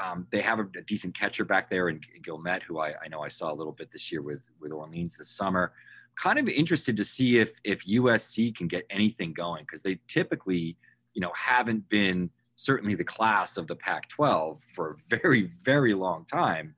[0.00, 3.08] Um, they have a, a, decent catcher back there in, in Guillemette, who I, I,
[3.08, 5.72] know I saw a little bit this year with with Orleans this summer.
[6.16, 10.76] Kind of interested to see if if USC can get anything going because they typically,
[11.12, 12.30] you know, haven't been
[12.60, 16.74] certainly the class of the Pac 12 for a very, very long time.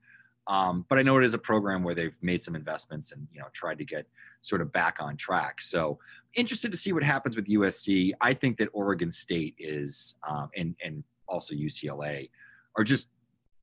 [0.47, 3.41] Um, but I know it is a program where they've made some investments and you
[3.41, 4.07] know tried to get
[4.41, 5.61] sort of back on track.
[5.61, 5.99] So
[6.35, 8.13] interested to see what happens with USC.
[8.21, 12.29] I think that Oregon State is um, and and also UCLA
[12.77, 13.09] are just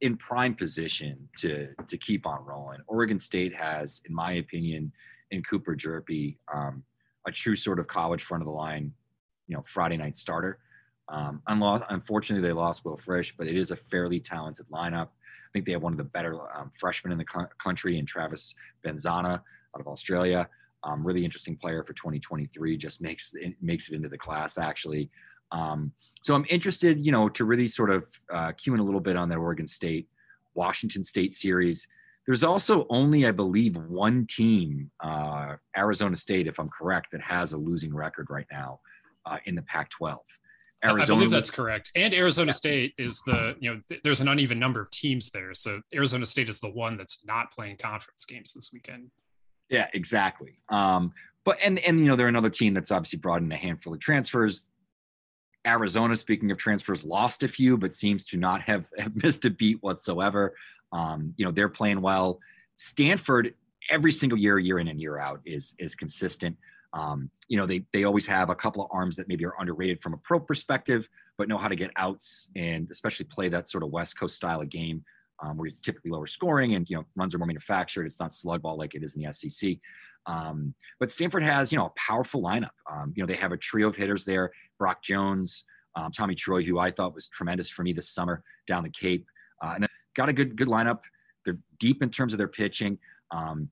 [0.02, 2.80] in prime position to to keep on rolling.
[2.88, 4.92] Oregon State has, in my opinion,
[5.32, 6.84] in Cooper Hjerpe, um,
[7.28, 8.94] a true sort of college front of the line,
[9.48, 10.60] you know, Friday night starter.
[11.10, 15.08] Um, unfortunately, they lost Will Frisch, but it is a fairly talented lineup.
[15.08, 18.06] I think they have one of the better um, freshmen in the co- country in
[18.06, 18.54] Travis
[18.86, 20.48] Bazzana out of Australia.
[20.84, 22.78] Um, really interesting player for 2023.
[22.78, 25.10] Just makes it, makes it into the class actually.
[25.52, 25.92] Um,
[26.22, 29.16] so I'm interested, you know, to really sort of uh, cue in a little bit
[29.16, 30.08] on that Oregon State,
[30.54, 31.88] Washington State series.
[32.28, 37.54] There's also only, I believe, one team, uh, Arizona State, if I'm correct, that has
[37.54, 38.82] a losing record right now
[39.26, 40.18] uh, in the Pac-12.
[40.84, 41.92] Arizona, I believe that's correct.
[41.96, 42.54] And Arizona yeah.
[42.54, 45.54] State is the, you know, th- there's an uneven number of teams there.
[45.54, 49.12] So Arizona State is the one that's not playing conference games this weekend.
[49.70, 50.60] Yeah, exactly.
[50.70, 51.14] Um,
[51.46, 54.00] but and and you know they're another team that's obviously brought in a handful of
[54.00, 54.68] transfers.
[55.68, 59.50] Arizona, speaking of transfers, lost a few, but seems to not have, have missed a
[59.50, 60.56] beat whatsoever.
[60.92, 62.40] Um, you know they're playing well.
[62.76, 63.54] Stanford,
[63.90, 66.58] every single year, year in and year out, is is consistent.
[66.94, 70.02] Um, you know, they they always have a couple of arms that maybe are underrated
[70.02, 73.84] from a pro perspective, but know how to get outs and especially play that sort
[73.84, 75.04] of West Coast style of game
[75.42, 78.06] um, where it's typically lower scoring and you know runs are more manufactured.
[78.06, 79.78] It's not slug ball like it is in the SEC.
[80.26, 82.70] Um, but Stanford has you know a powerful lineup.
[82.90, 85.64] Um, you know they have a trio of hitters there: Brock Jones,
[85.96, 89.26] um, Tommy Troy, who I thought was tremendous for me this summer down the Cape,
[89.62, 91.00] uh, and got a good good lineup.
[91.46, 92.98] They're deep in terms of their pitching.
[93.32, 93.70] Um,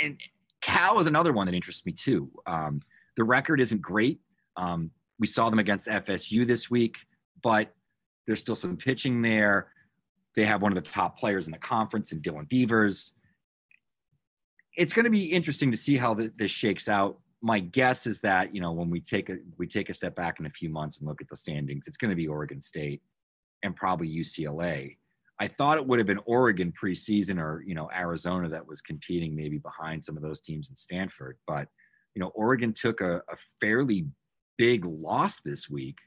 [0.00, 0.18] and
[0.62, 2.30] Cal is another one that interests me too.
[2.46, 2.80] Um,
[3.16, 4.20] the record isn't great.
[5.18, 6.96] we saw them against FSU this week,
[7.42, 7.74] but
[8.26, 9.68] there's still some pitching there.
[10.34, 13.12] They have one of the top players in the conference in Dylan Beavers.
[14.76, 17.18] It's going to be interesting to see how the, this shakes out.
[17.42, 20.38] My guess is that you know when we take a we take a step back
[20.38, 23.02] in a few months and look at the standings, it's going to be Oregon State
[23.62, 24.96] and probably UCLA.
[25.42, 29.34] I thought it would have been Oregon preseason or you know Arizona that was competing
[29.34, 31.66] maybe behind some of those teams in Stanford, but
[32.14, 34.06] you know Oregon took a, a fairly
[34.56, 35.98] big loss this week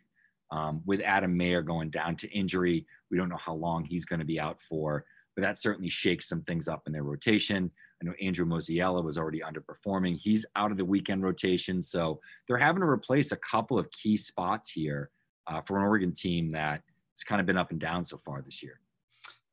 [0.51, 2.85] um, with Adam Maier going down to injury.
[3.11, 5.03] We don't know how long he's going to be out for,
[5.35, 7.69] but that certainly shakes some things up in their rotation.
[8.01, 10.17] I know Andrew Musiala was already underperforming.
[10.17, 11.81] He's out of the weekend rotation.
[11.81, 15.09] So they're having to replace a couple of key spots here
[15.47, 16.83] uh, for an Oregon team that
[17.17, 18.79] has kind of been up and down so far this year.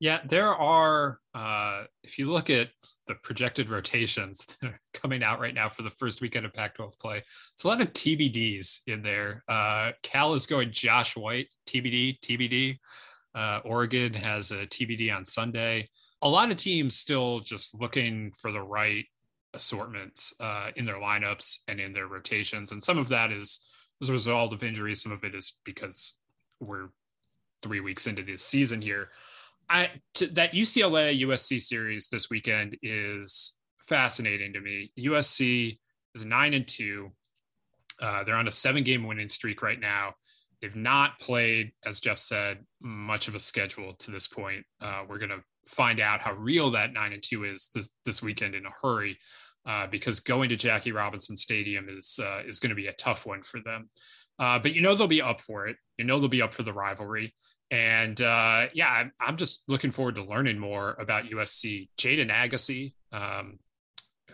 [0.03, 2.71] Yeah, there are, uh, if you look at
[3.07, 6.75] the projected rotations that are coming out right now for the first weekend of Pac
[6.75, 9.45] 12 play, it's a lot of TBDs in there.
[9.47, 12.79] Uh, Cal is going Josh White, TBD, TBD.
[13.37, 15.89] Uh, Oregon has a TBD on Sunday.
[16.23, 19.05] A lot of teams still just looking for the right
[19.55, 22.73] assortments uh, in their lineups and in their rotations.
[22.73, 23.69] And some of that is
[24.03, 25.01] as a result of injuries.
[25.01, 26.17] Some of it is because
[26.59, 26.89] we're
[27.63, 29.11] three weeks into this season here.
[29.69, 34.93] I to, that UCLA USC series this weekend is fascinating to me.
[34.99, 35.79] USC
[36.15, 37.13] is nine and two.
[38.01, 40.15] Uh, they're on a seven game winning streak right now.
[40.61, 44.65] They've not played, as Geoff said, much of a schedule to this point.
[44.81, 48.23] Uh, we're going to find out how real that nine and two is this this
[48.23, 49.19] weekend in a hurry,
[49.67, 53.27] uh, because going to Jackie Robinson Stadium is uh, is going to be a tough
[53.27, 53.89] one for them.
[54.39, 55.77] Uh, but you know they'll be up for it.
[55.99, 57.35] You know they'll be up for the rivalry.
[57.73, 61.89] And uh, yeah, I'm, I'm, just looking forward to learning more about USC.
[61.99, 63.59] Jaden Agassi, um,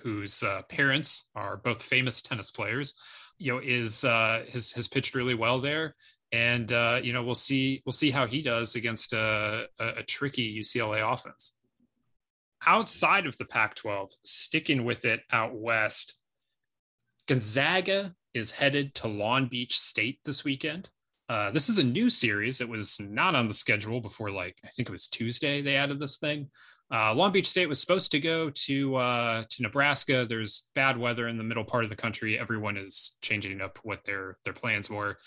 [0.03, 2.95] whose uh, parents are both famous tennis players,
[3.39, 5.95] you know, is uh, has has pitched really well there
[6.33, 10.03] and uh, you know we'll see we'll see how he does against a, a, a
[10.03, 11.57] tricky UCLA offense.
[12.67, 16.17] Outside of the Pac-12, sticking with it out west,
[17.29, 20.91] Gonzaga is headed to Long Beach State this weekend.
[21.29, 22.61] Uh, this is a new series.
[22.61, 25.61] It was not on the schedule before, like I think it was Tuesday.
[25.61, 26.49] They added this thing.
[26.91, 30.25] Uh, Long Beach State was supposed to go to uh, to Nebraska.
[30.27, 32.39] There's bad weather in the middle part of the country.
[32.39, 35.19] Everyone is changing up what their their plans were,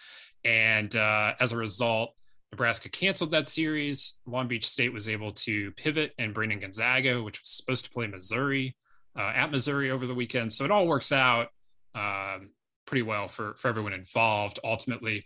[0.44, 2.16] and uh, as a result,
[2.52, 4.18] Nebraska canceled that series.
[4.26, 7.92] Long Beach State was able to pivot and bring in Gonzaga, which was supposed to
[7.92, 8.76] play Missouri
[9.16, 10.52] uh, at Missouri over the weekend.
[10.52, 11.50] So it all works out
[11.94, 12.50] um,
[12.86, 15.26] pretty well for, for everyone involved ultimately.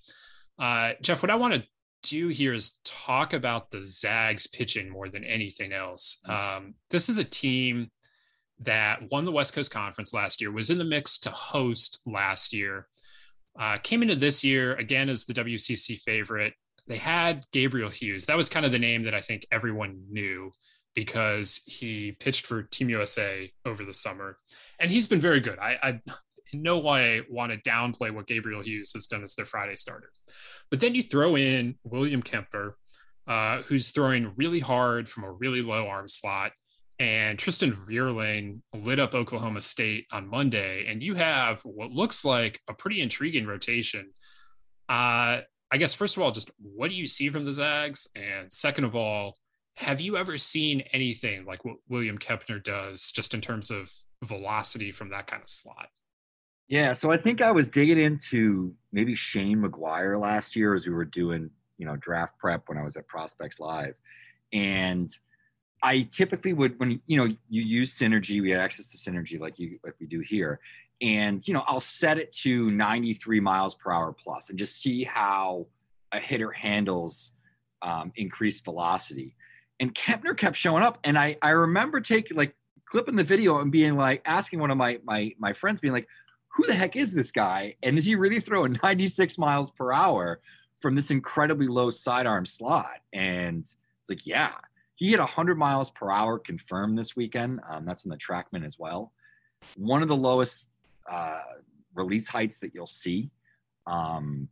[0.60, 1.64] Uh, Geoff, what I want to
[2.04, 6.20] do here is talk about the Zags pitching more than anything else.
[6.28, 7.90] Um, this is a team
[8.60, 12.54] that won the West Coast Conference last year, was in the mix to host last
[12.54, 12.88] year.
[13.60, 16.54] Uh, came into this year again as the WCC favorite.
[16.88, 18.26] they had Gabriel Hughes.
[18.26, 20.52] That was kind of the name that I think everyone knew
[20.94, 24.38] because he pitched for Team USA over the summer,
[24.80, 25.60] and he's been very good.
[25.60, 26.02] I, I
[26.62, 30.12] no way I want to downplay what Gabriel Hughes has done as their Friday starter,
[30.70, 32.74] but then you throw in William Kempner,
[33.28, 36.52] uh, who's throwing really hard from a really low arm slot,
[37.00, 42.60] and Trystan Vrieling lit up Oklahoma State on Monday, and you have what looks like
[42.70, 44.12] a pretty intriguing rotation.
[44.88, 45.42] Uh,
[45.72, 48.86] I guess first of all, just what do you see from the Zags, and second
[48.86, 49.36] of all,
[49.78, 53.92] have you ever seen anything like what William Kempner does, just in terms of
[54.24, 55.90] velocity from that kind of slot?
[56.68, 60.94] Yeah, so I think I was digging into maybe Shane McGuire last year as we
[60.94, 63.94] were doing, you know, draft prep when I was at Prospects Live,
[64.52, 65.16] and
[65.84, 69.60] I typically would when you know you use synergy, we have access to synergy like
[69.60, 70.60] you like we do here,
[71.02, 75.04] and you know I'll set it to 93 miles per hour plus and just see
[75.04, 75.68] how
[76.12, 77.34] a hitter handles
[77.84, 79.36] um, increased velocity.
[79.80, 83.72] And Kempner kept showing up, and I I remember taking like clipping the video and
[83.72, 86.08] being like asking one of my my my friends, being like,
[86.56, 87.76] "Who the heck is this guy?
[87.84, 90.40] And is he really throwing 96 miles per hour
[90.82, 94.52] from this incredibly low sidearm slot?" And it's like, yeah
[94.96, 97.60] he hit 100 miles per hour confirmed this weekend.
[97.70, 99.12] Um, that's in the Trackman as well.
[99.76, 100.70] One of the lowest
[101.10, 101.42] uh,
[101.94, 103.30] release heights that you'll see.
[103.88, 104.48] Um,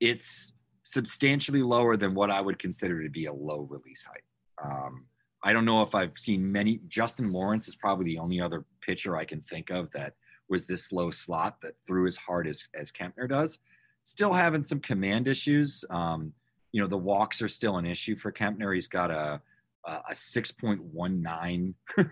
[0.00, 4.22] it's substantially lower than what I would consider to be a low release height.
[4.62, 5.06] Um,
[5.44, 6.80] I don't know if I've seen many.
[6.88, 10.14] Justin Lawrence is probably the only other pitcher I can think of that
[10.48, 13.58] was this low slot that threw as hard as, as Kempner does.
[14.04, 15.84] Still having some command issues.
[15.90, 16.32] Um,
[16.72, 18.74] you know, the walks are still an issue for Kempner.
[18.74, 19.40] He's got a
[19.84, 21.74] a 6.19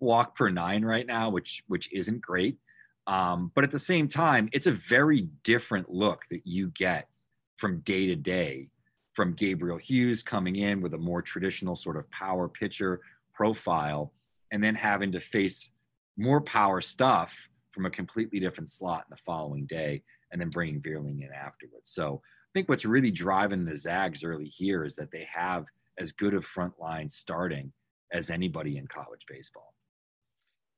[0.00, 2.58] walk per nine right now, which which isn't great.
[3.06, 7.08] Um, but at the same time, it's a very different look that you get
[7.56, 8.68] from day to day
[9.14, 13.00] from Gabriel Hughes coming in with a more traditional sort of power pitcher
[13.32, 14.12] profile,
[14.50, 15.70] and then having to face
[16.16, 20.80] more power stuff from a completely different slot in the following day, and then bringing
[20.80, 21.90] Vrieling in afterwards.
[21.90, 25.66] So I think what's really driving the Zags early here is that they have
[25.98, 27.70] as good of front line starting
[28.12, 29.74] as anybody in college baseball.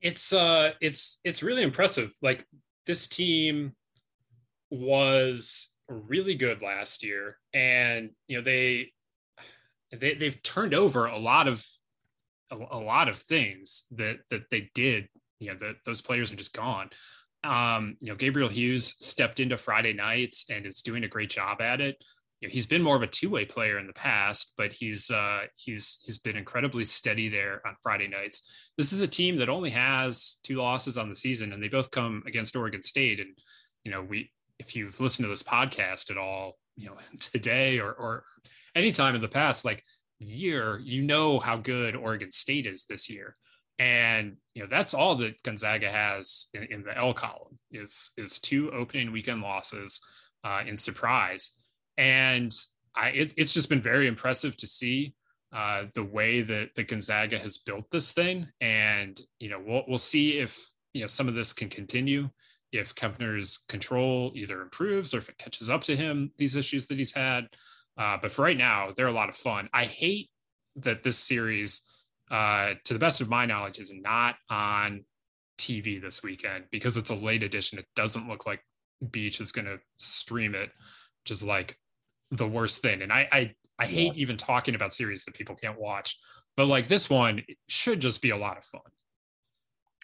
[0.02, 2.12] It's uh it's it's really impressive.
[2.20, 2.44] Like
[2.84, 3.74] this team
[4.70, 8.90] was really good last year and you know they
[9.92, 11.64] they they've turned over a lot of
[12.50, 15.08] a, a lot of things that that they did
[15.38, 16.90] you know that those players are just gone
[17.44, 21.60] um you know gabriel hughes stepped into friday nights and is doing a great job
[21.60, 22.02] at it
[22.40, 25.40] you know, he's been more of a two-way player in the past, but he's uh,
[25.56, 28.70] he's he's been incredibly steady there on Friday nights.
[28.76, 31.90] This is a team that only has two losses on the season, and they both
[31.90, 33.18] come against Oregon State.
[33.18, 33.30] And
[33.82, 37.92] you know, we if you've listened to this podcast at all, you know, today or
[37.92, 38.24] or
[38.76, 39.82] any time in the past, like
[40.20, 43.34] year, you know how good Oregon State is this year.
[43.78, 48.38] And you know that's all that Gonzaga has in, in the L column is is
[48.38, 50.00] two opening weekend losses
[50.44, 51.52] uh, in Surprise
[51.98, 52.56] and
[52.94, 55.14] I it, it's just been very impressive to see
[55.52, 59.98] uh, the way that the Gonzaga has built this thing, and you know we'll we'll
[59.98, 60.58] see if
[60.94, 62.30] you know some of this can continue.
[62.70, 66.98] If Kempner's control either improves or if it catches up to him, these issues that
[66.98, 67.46] he's had.
[67.96, 69.70] Uh, but for right now, they're a lot of fun.
[69.72, 70.28] I hate
[70.76, 71.80] that this series,
[72.30, 75.04] uh, to the best of my knowledge, is not on
[75.58, 77.78] TV this weekend because it's a late edition.
[77.78, 78.60] It doesn't look like
[79.10, 80.70] Beach is going to stream it,
[81.24, 81.76] which is like
[82.30, 83.02] the worst thing.
[83.02, 86.18] And I I, I hate even talking about series that people can't watch,
[86.56, 88.80] but like this one should just be a lot of fun.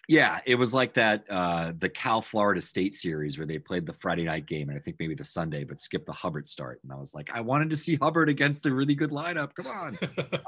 [0.07, 3.93] Yeah, it was like that uh the Cal Florida State series where they played the
[3.93, 6.79] Friday night game and I think maybe the Sunday, but skipped the Hubbard start.
[6.83, 9.53] And I was like, I wanted to see Hubbard against a really good lineup.
[9.55, 9.97] Come on.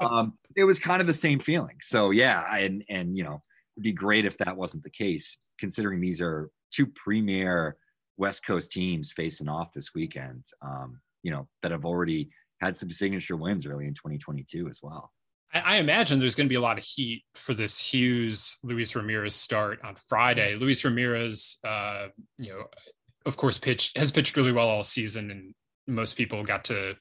[0.00, 1.76] um, it was kind of the same feeling.
[1.82, 3.42] So yeah, and and you know,
[3.76, 7.76] it'd be great if that wasn't the case, considering these are two premier
[8.16, 10.44] West Coast teams facing off this weekend.
[10.62, 12.30] Um, you know that have already
[12.60, 15.12] had some signature wins early in 2022 as well.
[15.52, 19.34] I, imagine there's going to be a lot of heat for this Hughes Luis Ramirez
[19.34, 20.56] start on Friday.
[20.56, 22.64] Luis Ramirez, uh, you know,
[23.24, 25.54] of course, pitched has pitched really well all season, and
[25.86, 26.96] most people got to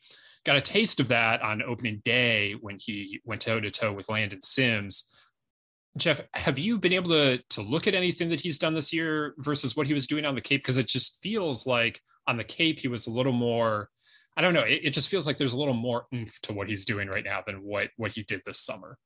[0.46, 4.10] got a taste of that on opening day when he went toe to toe with
[4.10, 5.14] Landon Sims.
[5.98, 9.34] Geoff, have you been able to to look at anything that he's done this year
[9.40, 10.62] versus what he was doing on the Cape?
[10.62, 13.90] Because it just feels like on the Cape he was a little more
[14.38, 14.62] I don't know.
[14.62, 17.26] It, it, just feels like there's a little more oomph to what he's doing right
[17.26, 19.00] now than what what he did this summer.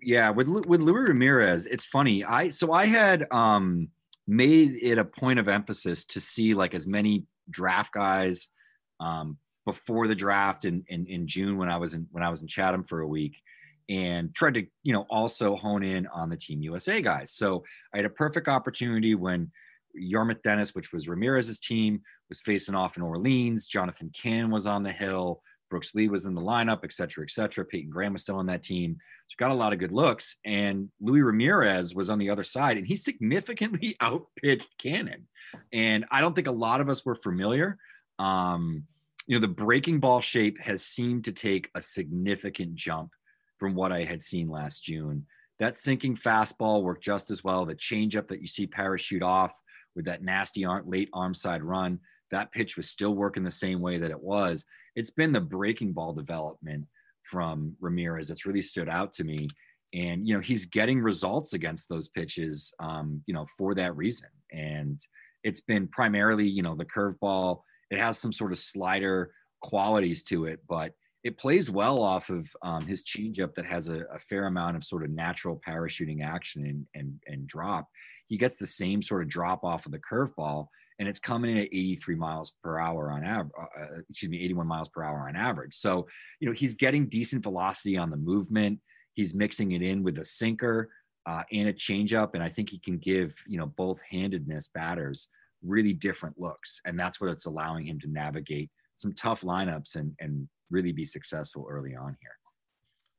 [0.00, 2.24] Yeah, with with Luis Ramirez, it's funny.
[2.24, 3.88] I so I had um
[4.26, 8.48] made it a point of emphasis to see like as many draft guys,
[8.98, 9.36] um,
[9.66, 12.48] before the draft in, in in June when I was in when I was in
[12.48, 13.36] Chatham for a week
[13.88, 17.32] and tried to you know also hone in on the Team USA guys.
[17.32, 19.50] So I had a perfect opportunity when
[19.94, 23.66] Yarmouth Dennis, which was Ramirez's team, was facing off in Orleans.
[23.66, 25.42] Jonathan Cannon was on the hill.
[25.68, 27.64] Brooks Lee was in the lineup, et cetera, et cetera.
[27.64, 28.98] Peyton Graham was still on that team.
[29.28, 30.36] So got a lot of good looks.
[30.44, 35.26] And Luis Ramirez was on the other side, and he significantly outpitched Cannon.
[35.72, 37.78] And I don't think a lot of us were familiar.
[38.18, 38.84] Um,
[39.26, 43.10] you know, the breaking ball shape has seemed to take a significant jump
[43.58, 45.26] from what I had seen last June.
[45.58, 47.64] That sinking fastball worked just as well.
[47.64, 49.58] The changeup that you see parachute off
[49.96, 51.98] with that nasty late arm side run,
[52.30, 54.64] that pitch was still working the same way that it was.
[54.94, 56.86] It's been the breaking ball development
[57.22, 59.48] from Ramirez that's really stood out to me.
[59.94, 64.28] And, you know, he's getting results against those pitches, um, you know, for that reason.
[64.52, 65.00] And
[65.44, 67.62] it's been primarily, you know, the curveball.
[67.90, 70.92] It has some sort of slider qualities to it, but
[71.24, 74.84] it plays well off of um, his changeup that has a, a, fair amount of
[74.84, 77.88] sort of natural parachuting action and, and, and drop.
[78.28, 80.68] He gets the same sort of drop off of the curveball,
[80.98, 83.52] and it's coming in at 83 miles per hour on average.
[83.58, 85.76] Uh, uh, excuse me, 81 miles per hour on average.
[85.76, 86.06] So
[86.40, 88.80] you know he's getting decent velocity on the movement.
[89.14, 90.90] He's mixing it in with a sinker
[91.26, 95.28] uh, and a changeup, and I think he can give you know both handedness batters
[95.62, 100.14] really different looks, and that's what it's allowing him to navigate some tough lineups and
[100.20, 102.36] and really be successful early on here.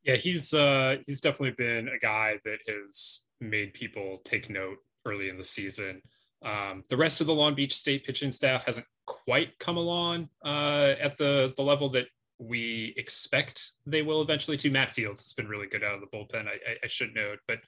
[0.04, 5.30] Yeah, he's uh, he's definitely been a guy that has made people take note early
[5.30, 6.02] in the season.
[6.44, 10.96] Um, the rest of the Long Beach State pitching staff hasn't quite come along uh,
[11.00, 12.08] at the the level that
[12.40, 14.58] we expect they will eventually.
[14.58, 16.48] To Matt Fields has been really good out of the bullpen.
[16.48, 17.60] I, I, I should note, but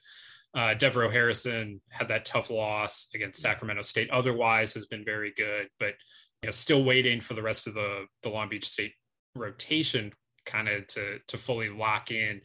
[0.54, 4.10] uh, Devereaux Harrison had that tough loss against Sacramento State.
[4.10, 5.94] Otherwise, has been very good, but
[6.42, 8.94] you know, still waiting for the rest of the the Long Beach State
[9.34, 10.12] rotation
[10.46, 12.40] kind of to to fully lock in.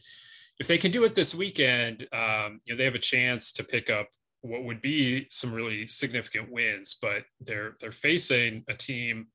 [0.58, 3.64] If they can do it this weekend, um, you know they have a chance to
[3.64, 4.08] pick up
[4.46, 6.96] what would be some really significant wins.
[7.00, 9.26] But they're they're facing a team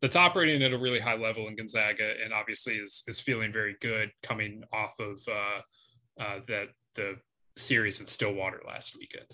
[0.00, 3.76] that's operating at a really high level in Gonzaga, and obviously is is feeling very
[3.80, 7.16] good coming off of uh, uh, that the
[7.56, 9.26] series in Stillwater last weekend.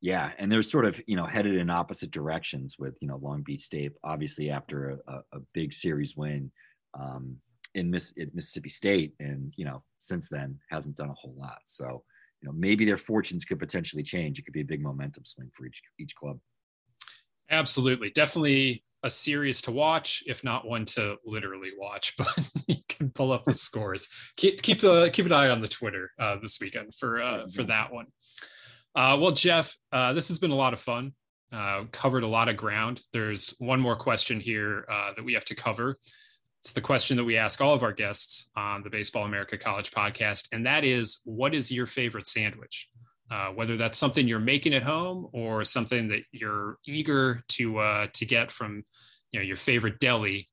[0.00, 3.42] Yeah, and they're sort of you know headed in opposite directions with you know Long
[3.42, 6.50] Beach State obviously after a, a big series win
[6.98, 7.36] um,
[7.74, 11.58] in Miss Mississippi State, and you know since then hasn't done a whole lot.
[11.66, 12.02] So
[12.42, 14.38] you know maybe their fortunes could potentially change.
[14.38, 16.38] It could be a big momentum swing for each each club.
[17.50, 22.14] Absolutely, definitely a series to watch, if not one to literally watch.
[22.18, 24.08] But you can pull up the scores.
[24.36, 27.62] Keep keep the keep an eye on the Twitter uh, this weekend for uh, for
[27.64, 28.06] that one.
[28.94, 31.12] Uh, well, Geoff, uh, this has been a lot of fun.
[31.50, 33.00] Uh, covered a lot of ground.
[33.12, 35.98] There's one more question here uh, that we have to cover.
[36.62, 39.90] It's the question that we ask all of our guests on the Baseball America College
[39.90, 42.88] podcast, and that is, what is your favorite sandwich?
[43.28, 48.06] Uh, whether that's something you're making at home or something that you're eager to uh,
[48.12, 48.84] to get from,
[49.32, 50.46] you know, your favorite deli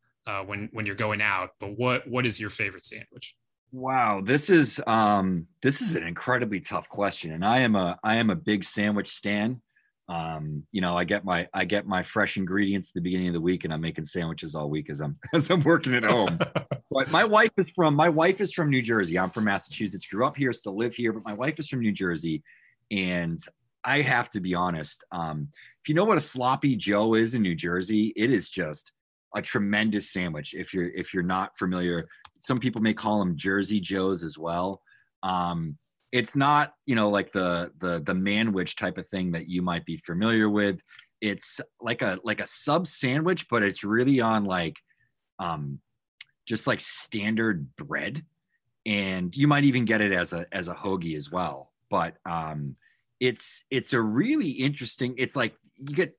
[0.45, 1.51] when when you're going out.
[1.60, 3.36] But what what is your favorite sandwich?
[3.72, 8.16] Wow, this is um this is an incredibly tough question, and I am a I
[8.16, 9.62] am a big sandwich stan.
[10.10, 13.36] Um, you know, I get my I get my fresh ingredients at the beginning of
[13.36, 16.39] the week, and I'm making sandwiches all week as I'm as I'm working at home.
[16.91, 19.20] but my wife is from my wife is from New Jersey.
[19.20, 20.07] I'm from Massachusetts.
[20.07, 22.41] Grew up here, still live here, but my wife is from New Jersey,
[22.89, 23.39] and
[23.84, 25.03] I have to be honest.
[25.12, 25.49] Um,
[25.84, 28.91] if you know what a sloppy Joe is in New Jersey, it is just
[29.36, 30.55] a tremendous sandwich.
[30.55, 34.82] If you're if you're not familiar, some people may call them Jersey Joes as well.
[35.22, 35.78] Um,
[36.12, 39.86] it's not you know like the the the manwich type of thing that you might
[39.86, 40.80] be familiar with.
[41.22, 44.76] It's like a like a sub sandwich, but it's really on like
[45.39, 45.80] um,
[46.47, 48.24] just like standard bread,
[48.86, 51.72] and you might even get it as a as a hoagie as well.
[51.89, 52.76] But um,
[53.20, 55.16] it's it's a really interesting.
[55.18, 56.18] It's like you get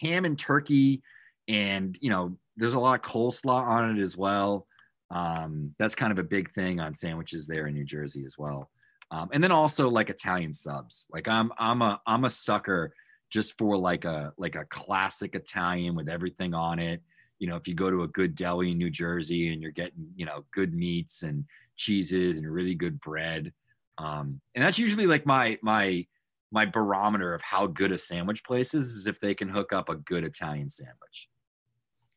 [0.00, 1.02] ham and turkey,
[1.46, 4.66] and you know there's a lot of coleslaw on it as well.
[5.12, 8.70] Um, that's kind of a big thing on sandwiches there in New Jersey as well.
[9.10, 11.06] Um, and then also like Italian subs.
[11.10, 12.94] Like I'm I'm a I'm a sucker
[13.30, 17.02] just for like a like a classic Italian with everything on it.
[17.38, 20.10] You know, if you go to a good deli in New Jersey and you're getting
[20.14, 21.44] you know good meats and
[21.76, 23.52] cheeses and really good bread,
[23.98, 26.06] um, and that's usually like my my
[26.52, 29.88] my barometer of how good a sandwich place is, is if they can hook up
[29.88, 31.28] a good Italian sandwich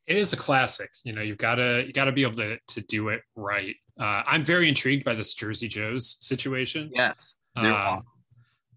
[0.08, 0.89] it is a classic.
[1.04, 3.76] You know, you've got to you got to be able to to do it right.
[3.99, 6.89] Uh, I'm very intrigued by this Jersey Joe's situation.
[6.93, 8.04] Yes, um, awesome.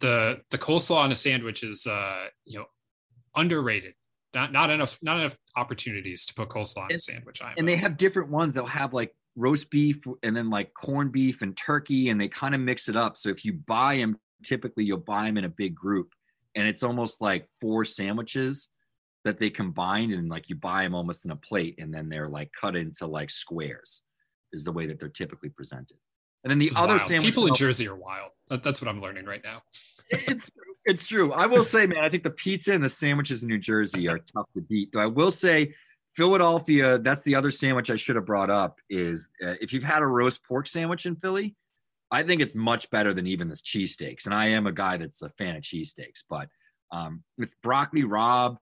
[0.01, 2.67] The the coleslaw on a sandwich is uh, you know
[3.35, 3.95] underrated
[4.35, 7.43] not not enough not enough opportunities to put coleslaw in And- a sandwich.
[7.43, 8.55] I and they have different ones.
[8.55, 12.55] They'll have like roast beef and then like corned beef and turkey, and they kind
[12.55, 13.17] of mix it up.
[13.17, 16.13] So if you buy them, typically you'll buy them in a big group,
[16.55, 18.69] and it's almost like four sandwiches
[19.27, 22.29] that they combine, and like you buy them almost in a plate, and then they're
[22.29, 24.03] like cut into like squares,
[24.53, 25.97] is the way that they're typically presented.
[26.45, 28.31] And then the This other sandwich, people in Jersey are wild.
[28.49, 29.63] That, that's what I'm learning right now.
[30.11, 30.49] it's
[30.85, 31.33] it's true.
[31.33, 34.19] I will say, man, I think the pizza and the sandwiches in New Jersey are
[34.19, 34.91] tough to beat.
[34.93, 35.75] Though I will say,
[36.15, 38.79] Philadelphia, that's the other sandwich I should have brought up.
[38.89, 41.57] Is uh, if you've had a roast pork sandwich in Philly,
[42.13, 44.27] I think it's much better than even the cheesesteaks.
[44.27, 46.49] And I am a guy that's a fan of cheesesteaks, but
[46.93, 48.57] um, it's broccoli rabe,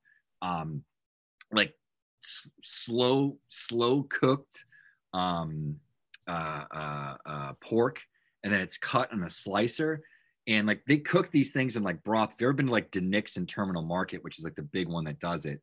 [0.45, 0.85] um,
[1.53, 1.73] like
[2.23, 4.65] s- slow slow cooked
[5.13, 5.77] um,
[6.29, 8.01] uh, uh, uh, pork,
[8.43, 10.03] and then it's cut in a slicer
[10.47, 12.33] and like they cook these things in like broth.
[12.35, 14.89] If you've ever been to like DiNic's in Terminal Market, which is like the big
[14.89, 15.61] one that does it,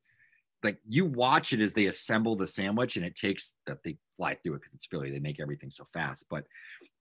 [0.64, 4.36] like you watch it as they assemble the sandwich, and it takes that they fly
[4.36, 5.12] through it because it's Philly.
[5.12, 6.46] They make everything so fast, but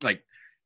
[0.03, 0.23] like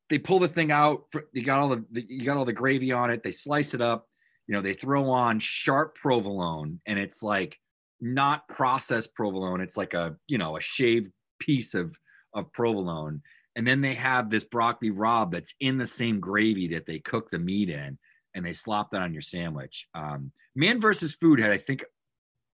[0.09, 1.05] they pull the thing out.
[1.31, 3.23] You got all the you got all the gravy on it.
[3.23, 4.07] They slice it up.
[4.47, 7.59] You know, they throw on sharp provolone, and it's like
[8.01, 9.61] not processed provolone.
[9.61, 11.97] It's like a you know a shaved piece of
[12.33, 13.21] of provolone.
[13.57, 17.31] And then they have this broccoli rabe that's in the same gravy that they cook
[17.31, 17.97] the meat in
[18.33, 19.87] and they slop that on your sandwich.
[19.95, 21.83] Um, man versus food had i think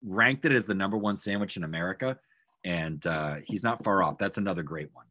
[0.04, 2.18] ranked it as the number one sandwich in america
[2.68, 4.18] and uh, he's not far off.
[4.18, 5.06] That's another great one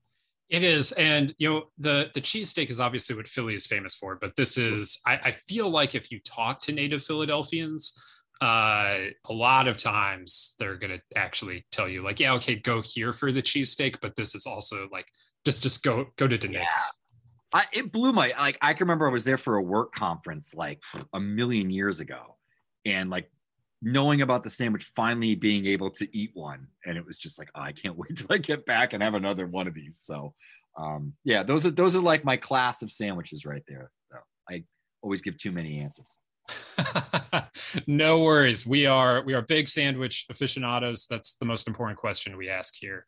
[0.48, 4.16] It is, and you know the the cheesesteak is obviously what Philly is famous for,
[4.16, 8.00] but this is I, I feel like if you talk to native Philadelphians,
[8.40, 13.12] uh, a lot of times they're gonna actually tell you like, yeah, okay, go here
[13.12, 15.06] for the cheesesteak, but this is also like
[15.44, 16.92] just just go go to DiNic's.
[17.52, 20.52] I, it blew my like i can remember i was there for a work conference
[20.52, 20.82] like
[21.14, 22.36] a million years ago
[22.84, 23.30] and like
[23.86, 27.48] knowing about the sandwich finally being able to eat one and it was just like
[27.54, 30.34] oh, i can't wait till i get back and have another one of these so
[30.76, 34.18] um yeah those are those are like my class of sandwiches right there so
[34.50, 34.64] i
[35.02, 36.18] always give too many answers
[37.86, 38.64] no worries.
[38.64, 41.06] We are we are big sandwich aficionados.
[41.10, 43.04] That's the most important question we ask here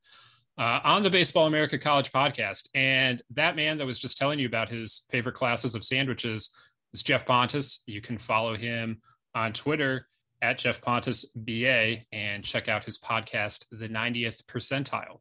[0.58, 2.68] uh, on the Baseball America College podcast.
[2.74, 6.50] And that man that was just telling you about his favorite classes of sandwiches
[6.92, 7.82] is Geoff Pontes.
[7.86, 9.00] You can follow him
[9.36, 10.06] on Twitter
[10.42, 15.20] at Geoff Pontes BA and check out his podcast, The 90th Percentile.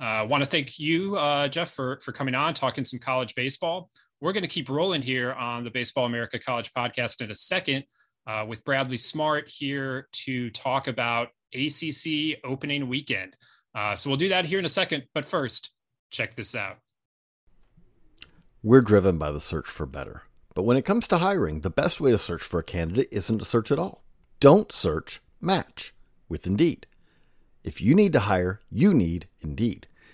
[0.00, 3.34] I uh, want to thank you, uh, Geoff, for, for coming on, talking some college
[3.34, 3.90] baseball.
[4.20, 7.84] We're going to keep rolling here on the Baseball America College podcast in a second
[8.26, 13.36] uh, with Bradley Smart here to talk about ACC opening weekend.
[13.74, 15.04] Uh, so we'll do that here in a second.
[15.14, 15.70] But first,
[16.10, 16.78] check this out.
[18.62, 20.22] We're driven by the search for better.
[20.54, 23.38] But when it comes to hiring, the best way to search for a candidate isn't
[23.38, 24.03] to search at all.
[24.40, 25.94] Don't search, match
[26.28, 26.86] with Indeed.
[27.62, 29.88] If you need to hire, you need Indeed.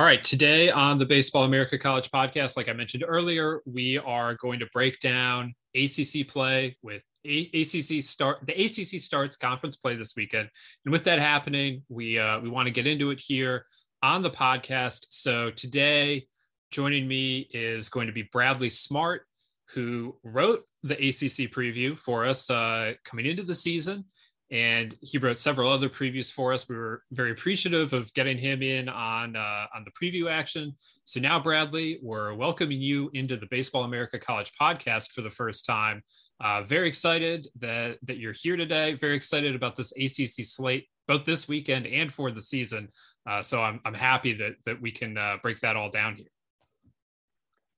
[0.00, 4.32] All right, today on the Baseball America College podcast, like I mentioned earlier, we are
[4.36, 8.38] going to break down ACC play with A- ACC start.
[8.46, 10.48] The ACC starts conference play this weekend,
[10.86, 13.66] and with that happening, we uh, we want to get into it here
[14.02, 15.04] on the podcast.
[15.10, 16.26] So today,
[16.70, 19.26] joining me is going to be Bradley Smart,
[19.74, 24.06] who wrote the ACC preview for us uh, coming into the season,
[24.50, 26.68] and he wrote several other previews for us.
[26.68, 30.74] We were very appreciative of getting him in on uh, on the preview action.
[31.04, 35.66] So now, Bradley, we're welcoming you into the Baseball America College podcast for the first
[35.66, 36.02] time.
[36.40, 38.94] Uh, very excited that that you're here today.
[38.94, 42.88] Very excited about this ACC slate, both this weekend and for the season.
[43.28, 46.30] Uh, so I'm I'm happy that that we can uh, break that all down here.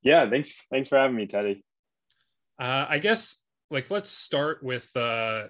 [0.03, 0.67] Yeah, thanks.
[0.71, 1.63] Thanks for having me, Teddy.
[2.59, 5.49] Uh, I guess like let's start with uh,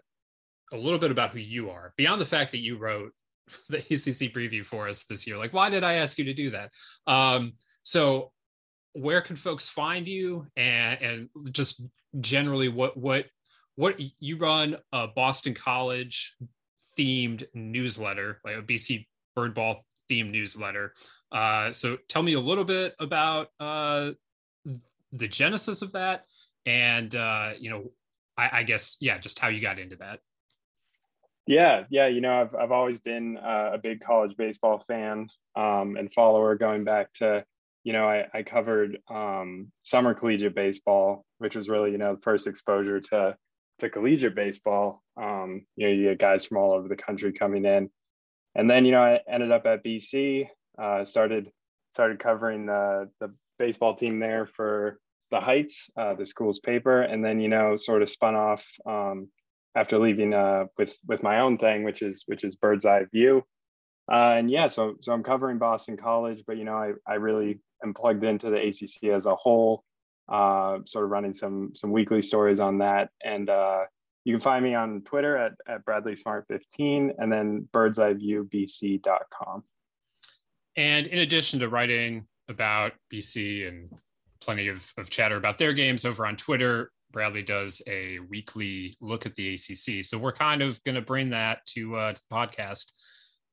[0.72, 3.12] a little bit about who you are beyond the fact that you wrote
[3.68, 5.36] the ACC preview for us this year.
[5.36, 6.70] Like, why did I ask you to do that?
[7.06, 8.32] Um, so,
[8.94, 11.84] where can folks find you, and and just
[12.20, 13.26] generally, what what
[13.76, 16.36] what you run a Boston College
[16.98, 19.06] themed newsletter, like a BC
[19.36, 20.92] Birdball themed newsletter.
[21.30, 24.12] Uh, so, tell me a little bit about uh,
[25.12, 26.26] the genesis of that,
[26.66, 27.90] and uh, you know,
[28.36, 30.20] I, I guess yeah, just how you got into that.
[31.46, 32.06] Yeah, yeah.
[32.06, 36.54] You know, I've I've always been uh, a big college baseball fan um, and follower,
[36.54, 37.44] going back to
[37.84, 42.20] you know I, I covered um, summer collegiate baseball, which was really you know the
[42.22, 43.36] first exposure to
[43.80, 45.02] to collegiate baseball.
[45.16, 47.90] Um, you know, you get guys from all over the country coming in,
[48.54, 50.48] and then you know I ended up at BC.
[50.78, 51.50] Uh, started
[51.90, 54.98] started covering the the baseball team there for
[55.32, 59.28] the Heights, uh, the school's paper, and then you know sort of spun off um,
[59.74, 63.42] after leaving uh, with with my own thing, which is which is Bird's Eye View.
[64.10, 67.60] Uh, and yeah, so so I'm covering Boston College, but you know I I really
[67.82, 69.84] am plugged into the ACC as a whole,
[70.28, 73.10] uh, sort of running some some weekly stories on that.
[73.24, 73.84] And uh,
[74.24, 78.14] you can find me on Twitter at at Bradley Smart 15, and then Bird's Eye
[78.14, 78.48] View.
[80.76, 83.90] And in addition to writing about BC and
[84.40, 89.26] plenty of, of chatter about their games over on Twitter, Bradley does a weekly look
[89.26, 90.04] at the ACC.
[90.04, 92.92] So we're kind of going to bring that to, uh, to the podcast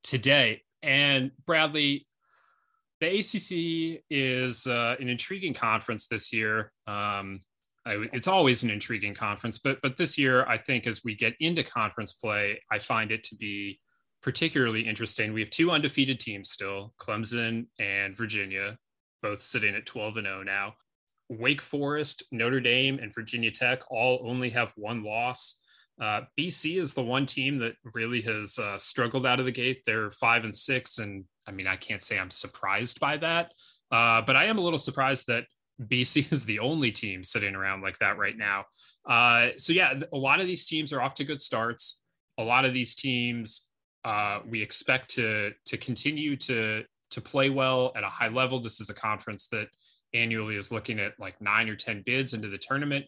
[0.02, 0.62] today.
[0.82, 2.06] And Bradley,
[3.00, 6.72] the ACC is uh, an intriguing conference this year.
[6.86, 7.42] Um,
[7.86, 11.34] I, it's always an intriguing conference, but but this year, I think as we get
[11.40, 13.80] into conference play, I find it to be
[14.22, 15.32] particularly interesting.
[15.32, 18.76] We have two undefeated teams still, Clemson and Virginia,
[19.22, 20.74] both sitting at 12 and 0 now.
[21.30, 25.60] Wake Forest, Notre Dame, and Virginia Tech all only have one loss.
[26.00, 29.82] Uh, BC is the one team that really has uh, struggled out of the gate.
[29.86, 33.52] They're five and six, and I mean, I can't say I'm surprised by that,
[33.92, 35.44] uh, but I am a little surprised that
[35.80, 38.64] BC is the only team sitting around like that right now.
[39.08, 42.02] Uh, so yeah, a lot of these teams are off to good starts.
[42.38, 43.68] A lot of these teams
[44.04, 48.62] uh, we expect to to continue to to play well at a high level.
[48.62, 49.68] This is a conference that
[50.14, 53.06] annually is looking at like nine or 10 bids into the tournament.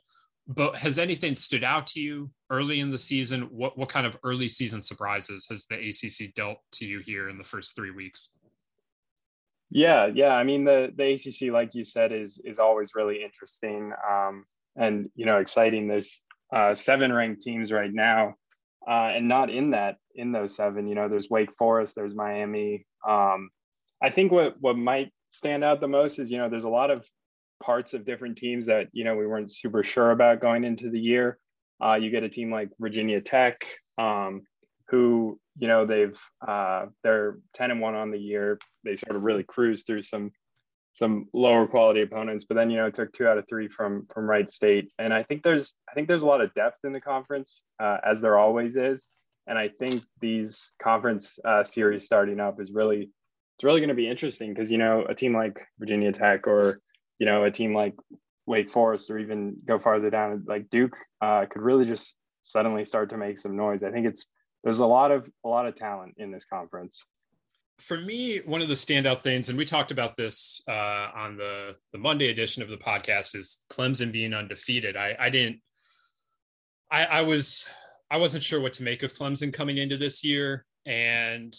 [0.48, 3.42] But has anything stood out to you early in the season?
[3.42, 7.38] What, what kind of early season surprises has the ACC dealt to you here in
[7.38, 8.30] the first three weeks?
[9.74, 10.34] Yeah, yeah.
[10.34, 14.44] I mean, the the ACC, like you said, is is always really interesting um,
[14.76, 15.88] and you know exciting.
[15.88, 16.20] There's
[16.54, 18.34] uh, seven ranked teams right now,
[18.86, 20.86] uh, and not in that in those seven.
[20.88, 22.84] You know, there's Wake Forest, there's Miami.
[23.08, 23.48] Um,
[24.02, 26.90] I think what what might stand out the most is you know there's a lot
[26.90, 27.04] of
[27.60, 31.00] parts of different teams that you know we weren't super sure about going into the
[31.00, 31.38] year.
[31.82, 33.66] Uh, you get a team like Virginia Tech,
[33.98, 34.42] um,
[34.88, 38.58] who you know they've uh, they're ten and one on the year.
[38.84, 40.30] They sort of really cruised through some
[40.94, 44.28] some lower quality opponents, but then you know took two out of three from from
[44.28, 44.92] Wright State.
[44.98, 47.98] And I think there's I think there's a lot of depth in the conference, uh,
[48.04, 49.08] as there always is.
[49.46, 53.10] And I think these conference uh, series starting up is really
[53.62, 56.80] it's really going to be interesting because you know a team like Virginia Tech or
[57.20, 57.94] you know a team like
[58.44, 63.10] Wake Forest or even go farther down like Duke uh, could really just suddenly start
[63.10, 63.84] to make some noise.
[63.84, 64.26] I think it's
[64.64, 67.04] there's a lot of a lot of talent in this conference.
[67.78, 71.76] For me, one of the standout things, and we talked about this uh, on the
[71.92, 74.96] the Monday edition of the podcast, is Clemson being undefeated.
[74.96, 75.60] I, I didn't,
[76.90, 77.68] I, I was,
[78.10, 81.54] I wasn't sure what to make of Clemson coming into this year, and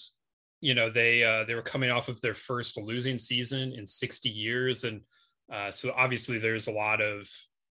[0.63, 4.29] you know they uh, they were coming off of their first losing season in 60
[4.29, 4.85] years.
[4.85, 5.01] And
[5.51, 7.29] uh, so obviously there's a lot of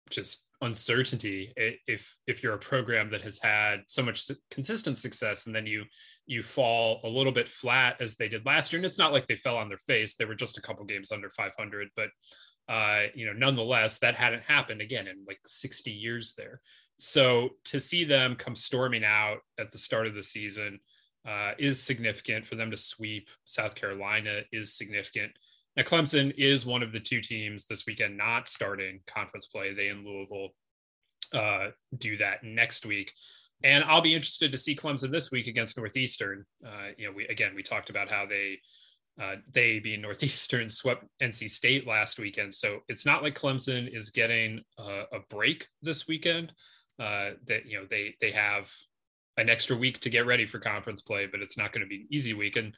[0.09, 5.55] just uncertainty if if you're a program that has had so much consistent success and
[5.55, 5.85] then you
[6.25, 8.79] you fall a little bit flat as they did last year.
[8.79, 10.15] And it's not like they fell on their face.
[10.15, 12.09] They were just a couple games under 500 but
[12.67, 16.59] uh you know nonetheless that hadn't happened again in like 60 years there.
[16.97, 20.79] So to see them come storming out at the start of the season
[21.27, 25.31] uh, is significant for them to sweep South Carolina is significant.
[25.75, 29.73] Now, Clemson is one of the two teams this weekend not starting conference play.
[29.73, 30.49] They in Louisville
[31.33, 33.13] uh, do that next week.
[33.63, 36.45] and I'll be interested to see Clemson this week against Northeastern.
[36.65, 38.59] Uh, you know, we again we talked about how they
[39.21, 44.09] uh, they being Northeastern swept NC State last weekend, so it's not like Clemson is
[44.09, 46.51] getting a, a break this weekend.
[46.99, 48.71] Uh, that you know they they have
[49.37, 52.01] an extra week to get ready for conference play, but it's not going to be
[52.01, 52.55] an easy week.
[52.55, 52.75] And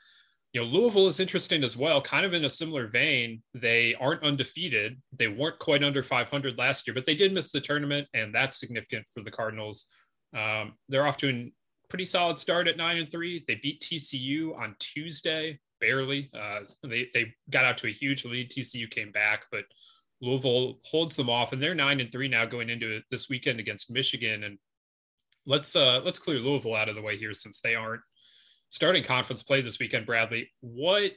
[0.53, 3.43] you know, Louisville is interesting as well, kind of in a similar vein.
[3.53, 5.01] They aren't undefeated.
[5.11, 8.57] They weren't quite under 500 last year, but they did miss the tournament, and that's
[8.57, 9.85] significant for the Cardinals.
[10.33, 11.51] Um, they're off to a
[11.89, 13.43] pretty solid start at nine and three.
[13.49, 16.29] They beat TCU on Tuesday, barely.
[16.33, 18.49] Uh, they they got out to a huge lead.
[18.49, 19.65] TCU came back, but
[20.21, 23.91] Louisville holds them off, and they're nine and three now going into this weekend against
[23.91, 24.45] Michigan.
[24.45, 24.57] And
[25.45, 28.01] let's uh, let's clear Louisville out of the way here since they aren't
[28.69, 30.05] starting conference play this weekend.
[30.05, 31.11] Bradley, what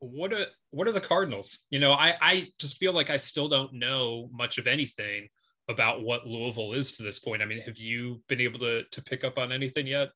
[0.00, 1.66] what are what are the Cardinals?
[1.70, 5.28] You know, I I just feel like I still don't know much of anything
[5.68, 7.42] about what Louisville is to this point.
[7.42, 10.10] I mean, have you been able to to pick up on anything yet?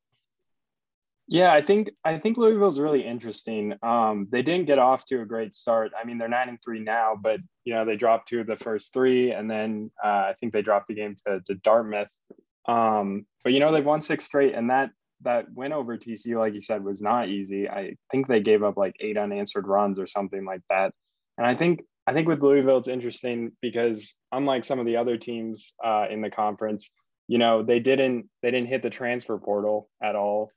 [1.29, 3.75] Yeah, I think I think Louisville's really interesting.
[3.83, 5.93] Um, they didn't get off to a great start.
[5.99, 8.57] I mean, they're nine and three now, but you know they dropped two of the
[8.57, 12.09] first three, and then uh, I think they dropped the game to, to Dartmouth.
[12.67, 14.91] Um, but you know they've won six straight, and that
[15.23, 17.69] that win over TCU, like you said, was not easy.
[17.69, 20.93] I think they gave up like eight unanswered runs or something like that.
[21.39, 25.17] And I think I think with Louisville, it's interesting because unlike some of the other
[25.17, 26.91] teams uh, in the conference,
[27.29, 30.51] you know, they didn't they didn't hit the transfer portal at all.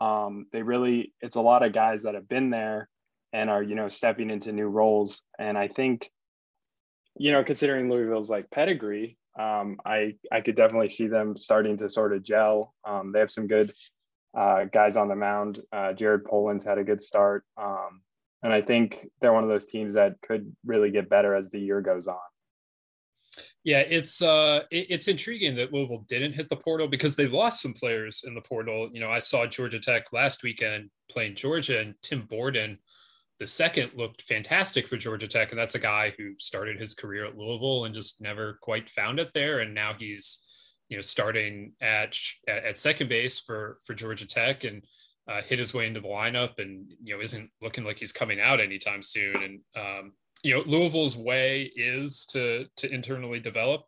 [0.00, 2.88] Um, they really it's a lot of guys that have been there
[3.32, 5.22] and are you know stepping into new roles.
[5.38, 6.10] And I think,
[7.16, 11.88] you know, considering Louisville's like pedigree, um, I I could definitely see them starting to
[11.88, 12.74] sort of gel.
[12.84, 13.72] Um, they have some good
[14.36, 15.60] uh, guys on the mound.
[15.72, 17.44] Uh, Jared Poland's had a good start.
[17.56, 18.02] Um,
[18.42, 21.58] and I think they're one of those teams that could really get better as the
[21.58, 22.16] year goes on.
[23.64, 27.62] Yeah, it's uh, it, it's intriguing that Louisville didn't hit the portal because they lost
[27.62, 28.90] some players in the portal.
[28.92, 32.78] You know, I saw Georgia Tech last weekend playing Georgia, and Tim Borden,
[33.38, 37.24] the second, looked fantastic for Georgia Tech, and that's a guy who started his career
[37.24, 40.40] at Louisville and just never quite found it there, and now he's
[40.88, 42.16] you know starting at
[42.46, 44.84] at second base for for Georgia Tech and
[45.26, 48.40] uh, hit his way into the lineup and you know isn't looking like he's coming
[48.40, 49.34] out anytime soon.
[49.42, 50.12] And um,
[50.42, 53.82] you know Louisville's way is to to internally develop.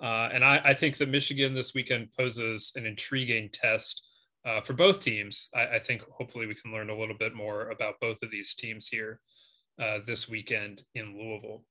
[0.00, 4.09] Uh, and I, I, think that Michigan this weekend poses an intriguing test
[4.44, 5.48] uh, for both teams.
[5.54, 8.54] I, I, think hopefully we can learn a little bit more about both of these
[8.54, 9.20] teams here
[9.78, 11.64] uh, this weekend in Louisville.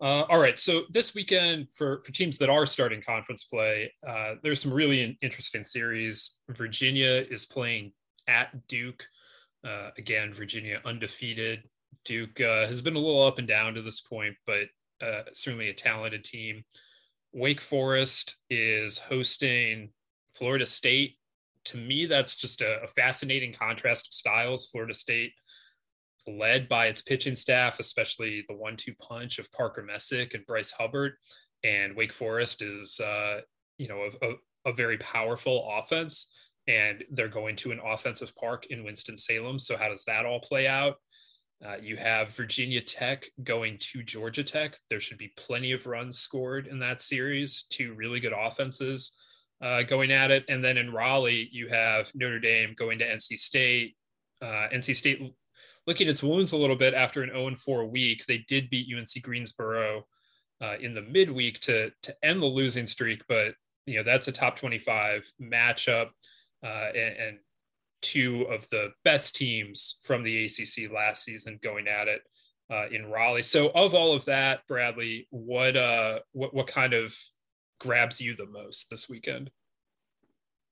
[0.00, 4.34] Uh, all right, so this weekend for for teams that are starting conference play, uh,
[4.44, 6.36] there's some really interesting series.
[6.50, 7.92] Virginia is playing
[8.28, 9.04] at Duke.
[9.64, 11.64] Uh, again, Virginia undefeated.
[12.04, 14.68] Duke uh, has been a little up and down to this point, but
[15.32, 16.64] certainly a talented team.
[17.32, 19.90] Wake Forest is hosting
[20.38, 21.16] Florida State.
[21.66, 24.66] To me, that's just a, a fascinating contrast of styles.
[24.66, 25.32] Florida State
[26.26, 31.14] led by its pitching staff, especially the one-two punch of Parker Messick and Bryce Hubbard.
[31.64, 33.40] And Wake Forest is, uh,
[33.78, 36.30] you know, a, a, a, very powerful offense,
[36.68, 39.58] and they're going to an offensive park in Winston Salem.
[39.58, 40.96] So how does that all play out?
[41.66, 44.76] Uh, you have Virginia Tech going to Georgia Tech.
[44.88, 47.64] There should be plenty of runs scored in that series.
[47.70, 49.16] Two really good offenses
[49.60, 53.38] uh, going at it, and then in Raleigh you have Notre Dame going to NC
[53.38, 53.96] State.
[54.40, 55.34] Uh, NC State
[55.86, 58.24] looking its wounds a little bit after an 0 4 week.
[58.26, 60.06] They did beat UNC Greensboro
[60.60, 63.54] uh, in the midweek to to end the losing streak, but
[63.86, 66.10] you know that's a top 25 matchup
[66.64, 67.38] uh, and, and,
[68.00, 72.22] two of the best teams from the ACC last season going at it
[72.70, 73.42] uh, in Raleigh.
[73.42, 77.16] So of all of that, Bradley, what uh what what kind of
[77.78, 79.50] grabs you the most this weekend?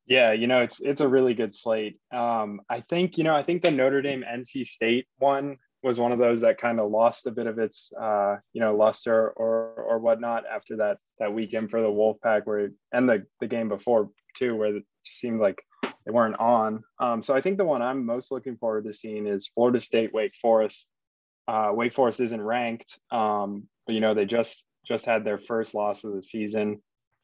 [0.07, 1.99] Yeah, you know, it's it's a really good slate.
[2.13, 6.13] Um, I think, you know, I think the Notre Dame NC State one was one
[6.13, 9.73] of those that kind of lost a bit of its uh, you know, luster or
[9.77, 14.11] or whatnot after that that weekend for the Wolfpack where and the the game before
[14.37, 16.83] too, where it just seemed like they weren't on.
[17.01, 20.13] Um, so I think the one I'm most looking forward to seeing is Florida State
[20.13, 20.91] Wake Forest.
[21.49, 25.75] Uh, Wake Forest isn't ranked, um, but you know they just just had their first
[25.75, 26.81] loss of the season.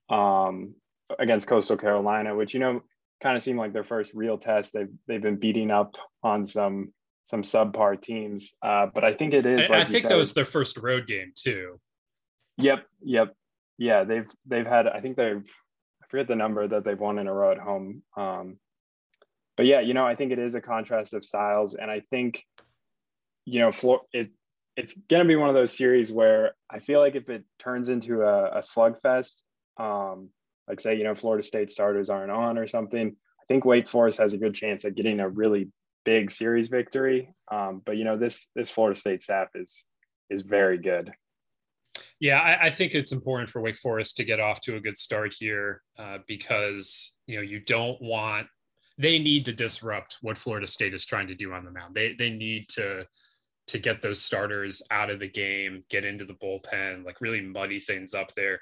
[0.09, 0.74] Um,
[1.18, 2.82] against Coastal Carolina, which you know
[3.22, 4.72] kind of seemed like their first real test.
[4.72, 6.92] They've they've been beating up on some
[7.24, 9.68] some subpar teams, uh, but I think it is.
[9.70, 11.80] Like I think said, that was their first road game too.
[12.59, 13.34] Yep, yep,
[13.78, 14.05] yeah.
[14.05, 14.86] They've they've had.
[14.86, 15.44] I think they've.
[16.03, 18.03] I forget the number that they've won in a row at home.
[18.16, 18.59] Um,
[19.57, 22.44] but yeah, you know, I think it is a contrast of styles, and I think,
[23.44, 24.30] you know, Flor- it
[24.76, 27.90] it's going to be one of those series where I feel like if it turns
[27.90, 29.42] into a, a slugfest,
[29.77, 30.31] um,
[30.68, 34.18] like say, you know, Florida State starters aren't on or something, I think Wake Forest
[34.18, 35.68] has a good chance at getting a really
[36.05, 37.35] big series victory.
[37.51, 39.87] Um, but you know, this this Florida State staff is
[40.31, 41.12] is very good.
[42.20, 44.97] Yeah, I, I, think it's important for Wake Forest to get off to a good
[44.97, 48.47] start here uh, because you know you don't want
[48.99, 51.95] they need to disrupt what Florida State is trying to do on the mound.
[51.95, 53.07] They they need to
[53.68, 57.79] to get those starters out of the game, get into the bullpen, like really muddy
[57.79, 58.61] things up there.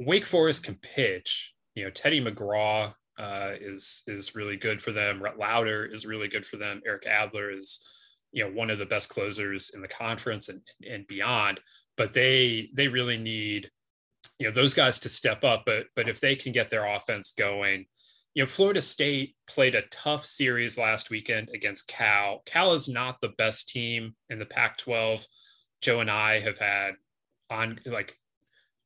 [0.00, 1.52] Wake Forest can pitch.
[1.74, 5.22] You know, Teddy McGraw uh, is is really good for them.
[5.22, 6.80] Rhett Lowder is really good for them.
[6.86, 7.86] Eric Adler is
[8.32, 11.60] you know one of the best closers in the conference and and beyond.
[11.96, 13.70] But they they really need
[14.38, 15.64] you know those guys to step up.
[15.66, 17.84] But but if they can get their offense going,
[18.32, 22.42] you know Florida State played a tough series last weekend against Cal.
[22.46, 25.26] Cal is not the best team in the Pac-12.
[25.82, 26.94] Joe and I have had
[27.50, 28.16] on like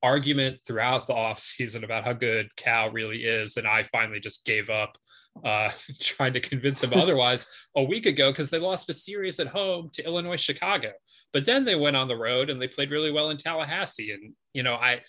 [0.05, 3.57] argument throughout the offseason about how good Cal really is.
[3.57, 4.98] And I finally just gave up
[5.42, 9.48] uh, trying to convince him otherwise a week ago because they lost a series at
[9.48, 10.92] home to Illinois Chicago.
[11.32, 14.12] But then they went on the road and they played really well in Tallahassee.
[14.12, 15.00] And, you know, I,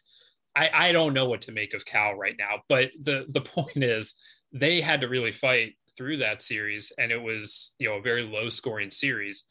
[0.55, 2.61] I, I don't know what to make of Cal right now.
[2.69, 4.15] But the, the point is,
[4.53, 6.93] they had to really fight through that series.
[6.97, 9.43] And it was, you know, a very low scoring series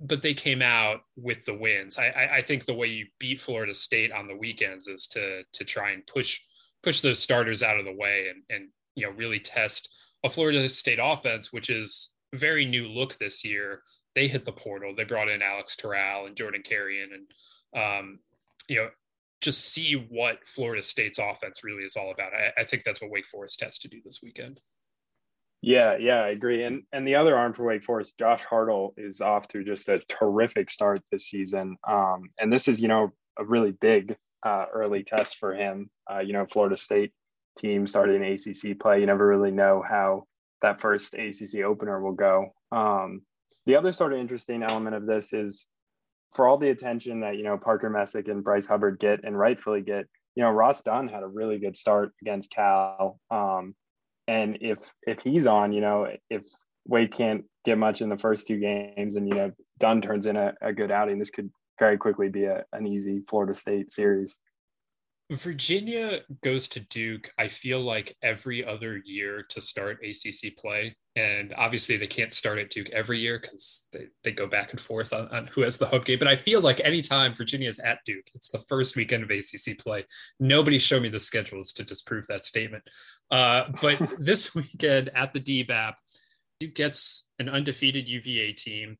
[0.00, 1.98] but they came out with the wins.
[1.98, 5.42] I, I, I think the way you beat Florida State on the weekends is to
[5.52, 6.40] to try and push
[6.82, 9.90] push those starters out of the way and and you know really test
[10.24, 13.82] a Florida State offense, which is very new look this year.
[14.14, 14.94] They hit the portal.
[14.94, 18.18] They brought in Alex Terrell and Jordan Carrion, and um,
[18.68, 18.88] you know
[19.40, 22.32] just see what Florida State's offense really is all about.
[22.34, 24.60] I, I think that's what Wake Forest has to do this weekend.
[25.62, 26.64] Yeah, yeah, I agree.
[26.64, 30.00] And and the other arm for Wake Forest, Josh Hartle, is off to just a
[30.08, 31.76] terrific start this season.
[31.86, 35.90] Um, and this is, you know, a really big uh, early test for him.
[36.10, 37.12] Uh, you know, Florida State
[37.58, 39.00] team started an ACC play.
[39.00, 40.24] You never really know how
[40.62, 42.54] that first ACC opener will go.
[42.72, 43.22] Um,
[43.66, 45.66] the other sort of interesting element of this is
[46.34, 49.82] for all the attention that you know Parker Messick and Bryce Hubbard get and rightfully
[49.82, 50.06] get.
[50.36, 53.20] You know, Ross Dunn had a really good start against Cal.
[53.30, 53.74] Um,
[54.30, 56.46] and if if he's on, you know, if
[56.86, 60.36] Wake can't get much in the first two games, and you know Dunn turns in
[60.36, 61.50] a, a good outing, this could
[61.80, 64.38] very quickly be a, an easy Florida State series.
[65.32, 70.96] Virginia goes to Duke, I feel like every other year to start ACC play.
[71.14, 74.80] And obviously, they can't start at Duke every year because they, they go back and
[74.80, 76.18] forth on, on who has the home game.
[76.18, 79.78] But I feel like anytime Virginia is at Duke, it's the first weekend of ACC
[79.78, 80.04] play.
[80.38, 82.84] Nobody showed me the schedules to disprove that statement.
[83.30, 85.94] Uh, but this weekend at the DBAP,
[86.60, 88.96] Duke gets an undefeated UVA team.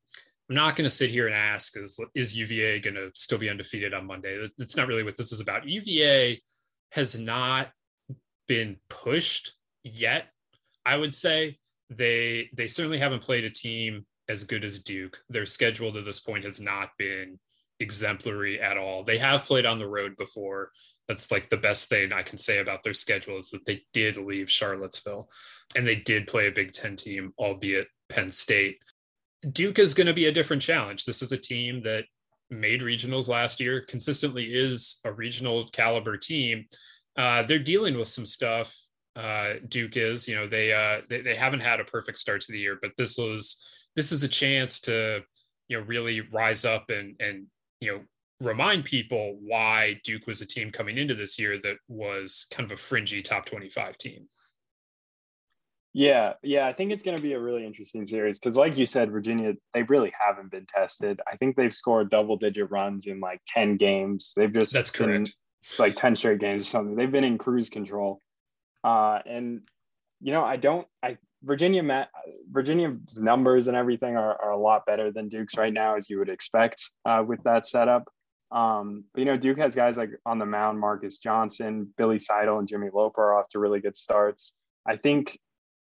[0.49, 3.49] I'm not going to sit here and ask is is UVA going to still be
[3.49, 4.49] undefeated on Monday?
[4.57, 5.67] That's not really what this is about.
[5.67, 6.41] UVA
[6.91, 7.69] has not
[8.47, 9.53] been pushed
[9.83, 10.25] yet.
[10.85, 11.57] I would say
[11.89, 15.17] they they certainly haven't played a team as good as Duke.
[15.29, 17.39] Their schedule to this point has not been
[17.79, 19.03] exemplary at all.
[19.03, 20.71] They have played on the road before.
[21.07, 24.17] That's like the best thing I can say about their schedule is that they did
[24.17, 25.29] leave Charlottesville
[25.75, 28.77] and they did play a Big Ten team, albeit Penn State.
[29.51, 31.05] Duke is going to be a different challenge.
[31.05, 32.05] This is a team that
[32.49, 36.65] made regionals last year, consistently is a regional caliber team.
[37.17, 38.75] Uh, they're dealing with some stuff.
[39.15, 42.51] Uh, Duke is, you know, they, uh, they they haven't had a perfect start to
[42.51, 43.57] the year, but this was
[43.95, 45.21] this is a chance to
[45.67, 47.47] you know really rise up and and
[47.79, 48.01] you know
[48.41, 52.77] remind people why Duke was a team coming into this year that was kind of
[52.77, 54.27] a fringy top 25 team.
[55.93, 58.85] Yeah, yeah, I think it's going to be a really interesting series because, like you
[58.85, 61.19] said, Virginia, they really haven't been tested.
[61.27, 64.31] I think they've scored double digit runs in like 10 games.
[64.37, 65.35] They've just that's correct,
[65.77, 66.95] like 10 straight games or something.
[66.95, 68.19] They've been in cruise control.
[68.85, 69.61] Uh, and,
[70.21, 72.07] you know, I don't, I, Virginia, met
[72.49, 76.19] Virginia's numbers and everything are, are a lot better than Duke's right now, as you
[76.19, 78.07] would expect uh, with that setup.
[78.51, 82.59] Um, but, you know, Duke has guys like on the mound, Marcus Johnson, Billy Seidl,
[82.59, 84.53] and Jimmy Loper are off to really good starts.
[84.85, 85.39] I think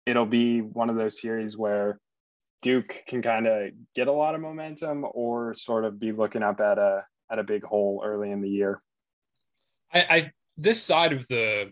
[0.05, 1.99] it'll be one of those series where
[2.61, 6.59] Duke can kind of get a lot of momentum or sort of be looking up
[6.59, 8.81] at a at a big hole early in the year.
[9.93, 11.71] I, I this side of the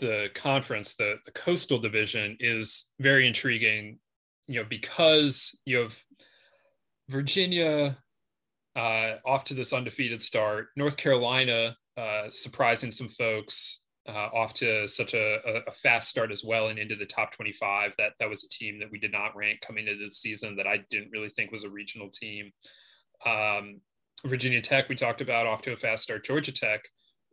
[0.00, 3.98] the conference, the the coastal division is very intriguing,
[4.46, 5.98] you know, because you have
[7.08, 7.98] Virginia
[8.76, 14.88] uh, off to this undefeated start, North Carolina uh, surprising some folks, uh, off to
[14.88, 17.94] such a, a, fast start as well and into the top 25.
[17.98, 20.66] That that was a team that we did not rank coming into the season that
[20.66, 22.50] I didn't really think was a regional team.
[23.26, 23.80] Um,
[24.24, 26.24] Virginia Tech, we talked about off to a fast start.
[26.24, 26.82] Georgia Tech,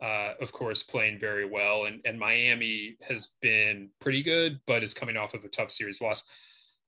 [0.01, 4.93] uh, of course, playing very well, and and Miami has been pretty good, but is
[4.93, 6.23] coming off of a tough series loss.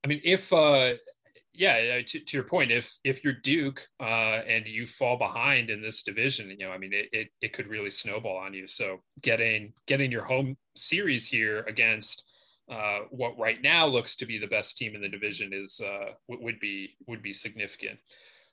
[0.03, 0.93] I mean, if uh,
[1.53, 5.81] yeah, to, to your point, if if you're Duke uh, and you fall behind in
[5.81, 8.67] this division, you know, I mean, it, it it could really snowball on you.
[8.67, 12.29] So getting getting your home series here against
[12.69, 16.11] uh, what right now looks to be the best team in the division is uh,
[16.27, 17.99] would be would be significant.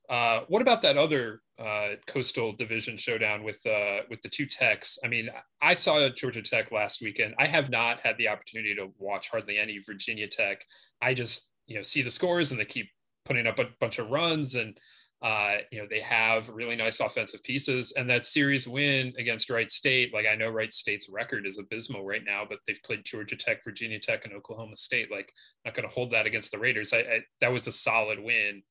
[0.09, 4.99] Uh, what about that other uh, coastal division showdown with uh, with the two techs?
[5.05, 5.28] I mean,
[5.61, 7.34] I saw Georgia Tech last weekend.
[7.38, 10.64] I have not had the opportunity to watch hardly any Virginia Tech.
[11.03, 12.89] I just you know see the scores and they keep
[13.25, 14.79] putting up a bunch of runs and
[15.23, 19.73] uh, you know they have really nice offensive pieces and that series win against Wright
[19.73, 20.12] State.
[20.12, 23.64] Like I know Wright State's record is abysmal right now, but they've played Georgia Tech,
[23.64, 25.11] Virginia Tech, and Oklahoma State.
[25.11, 25.33] Like
[25.64, 26.93] not going to hold that against the Raiders.
[26.93, 28.62] I, I that was a solid win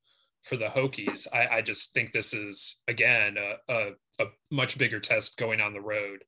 [0.44, 1.28] for the Hokies.
[1.34, 3.90] I, I just think this is again a, a,
[4.20, 6.24] a much bigger test going on the road.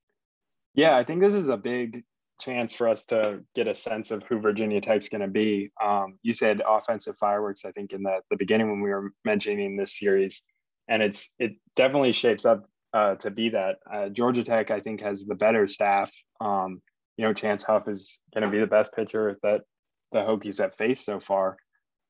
[0.73, 2.03] Yeah, I think this is a big
[2.39, 5.71] chance for us to get a sense of who Virginia Tech's going to be.
[5.83, 9.75] Um, you said offensive fireworks, I think, in the, the beginning when we were mentioning
[9.75, 10.43] this series,
[10.87, 13.77] and it's it definitely shapes up uh, to be that.
[13.91, 16.13] Uh, Georgia Tech, I think, has the better staff.
[16.39, 16.81] Um,
[17.17, 19.61] you know, Chance Huff is going to be the best pitcher that
[20.11, 21.57] the Hokies have faced so far,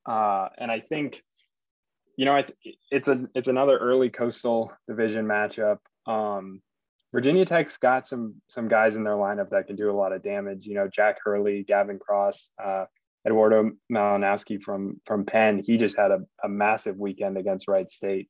[0.05, 1.21] uh, and I think
[2.17, 2.41] you know,
[2.89, 5.77] it's a it's another early coastal division matchup.
[6.07, 6.61] Um,
[7.17, 10.21] Virginia Tech's got some some guys in their lineup that can do a lot of
[10.21, 10.67] damage.
[10.67, 12.85] You know, Jack Hurley, Gavin Cross, uh,
[13.25, 15.63] Eduardo Malinowski from from Penn.
[15.65, 18.29] He just had a, a massive weekend against Wright State,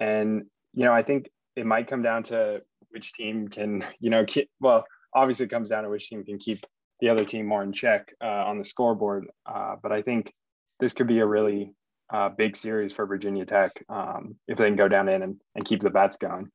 [0.00, 4.24] and you know, I think it might come down to which team can you know
[4.24, 6.64] keep, well obviously it comes down to which team can keep
[7.00, 9.26] the other team more in check uh, on the scoreboard.
[9.44, 10.32] Uh, but I think
[10.80, 11.74] this could be a really
[12.10, 15.64] uh, big series for Virginia Tech um, if they can go down in and, and
[15.66, 16.50] keep the bats going.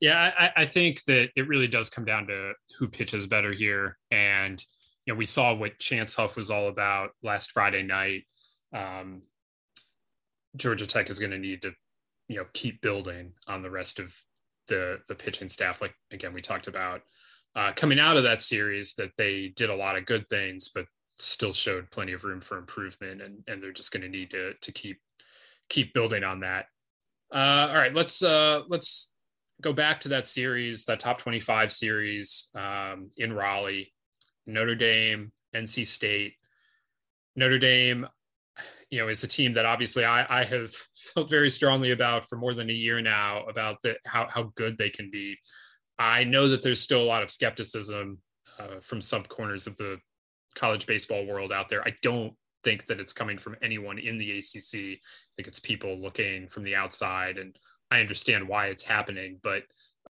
[0.00, 3.96] Yeah, I, I, think that it really does come down to who pitches better here.
[4.10, 4.62] And,
[5.06, 8.24] you know, we saw what Chance Huff was all about last Friday night.
[8.74, 9.22] Um,
[10.56, 11.72] Georgia Tech is going to need to,
[12.28, 14.14] you know, keep building on the rest of
[14.66, 15.80] the the pitching staff.
[15.80, 17.02] Like again, we talked about
[17.54, 20.86] uh, coming out of that series that they did a lot of good things, but
[21.16, 24.54] still showed plenty of room for improvement, and and they're just going to need to
[24.54, 25.00] to keep
[25.68, 26.66] keep building on that.
[27.32, 29.12] Uh, all right, let's uh, let's
[29.60, 33.92] go back to that series, that top 25 series um, in Raleigh,
[34.46, 36.34] Notre Dame, NC State.
[37.36, 38.06] Notre Dame,
[38.90, 40.72] you know, is a team that obviously I, I have
[41.14, 44.78] felt very strongly about for more than a year now about the, how, how good
[44.78, 45.36] they can be.
[45.98, 48.18] I know that there's still a lot of skepticism
[48.58, 49.98] uh, from some corners of the
[50.54, 51.86] college baseball world out there.
[51.86, 52.34] I don't
[52.64, 54.74] think that it's coming from anyone in the ACC.
[54.74, 54.98] I
[55.36, 57.56] think it's people looking from the outside, and
[57.90, 59.40] I understand why it's happening.
[59.42, 59.64] But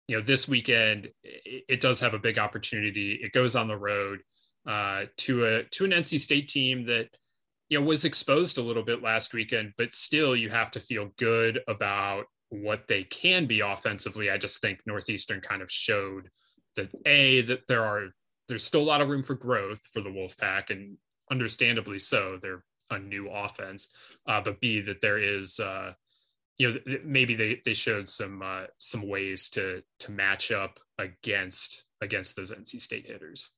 [0.08, 3.20] you know, this weekend it, it does have a big opportunity.
[3.22, 4.20] It goes on the road
[4.66, 7.08] uh, to a to an NC State team that
[7.68, 11.10] you know was exposed a little bit last weekend, but still you have to feel
[11.18, 14.30] good about what they can be offensively.
[14.30, 16.28] I just think Northeastern kind of showed
[16.76, 18.08] that a that there are
[18.48, 20.96] there's still a lot of room for growth for the Wolfpack, and
[21.30, 22.38] understandably so.
[22.42, 23.94] They're a new offense,
[24.26, 25.92] uh, but B that there is, uh,
[26.60, 31.86] you know, maybe they they showed some uh, some ways to to match up against
[32.02, 33.52] against those NC State hitters.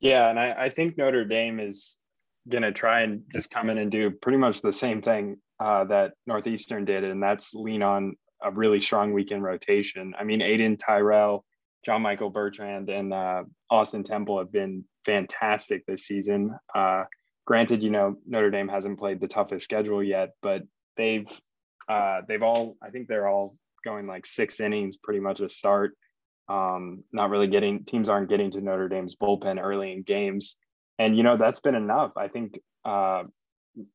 [0.00, 1.96] Yeah, and I, I think Notre Dame is
[2.50, 5.84] going to try and just come in and do pretty much the same thing uh,
[5.84, 10.12] that Northeastern did, and that's lean on a really strong weekend rotation.
[10.20, 11.46] I mean, Aidan Tyrell
[11.86, 16.54] John Michael Bertrand and uh, Austin Temple have been fantastic this season.
[16.74, 17.04] Uh,
[17.46, 20.60] granted, you know Notre Dame hasn't played the toughest schedule yet, but
[20.98, 21.26] they've
[21.88, 25.96] uh, they've all I think they're all going like six innings pretty much a start.
[26.48, 30.56] Um, not really getting teams aren't getting to Notre Dame's bullpen early in games,
[30.98, 32.12] and you know that's been enough.
[32.16, 33.24] I think uh,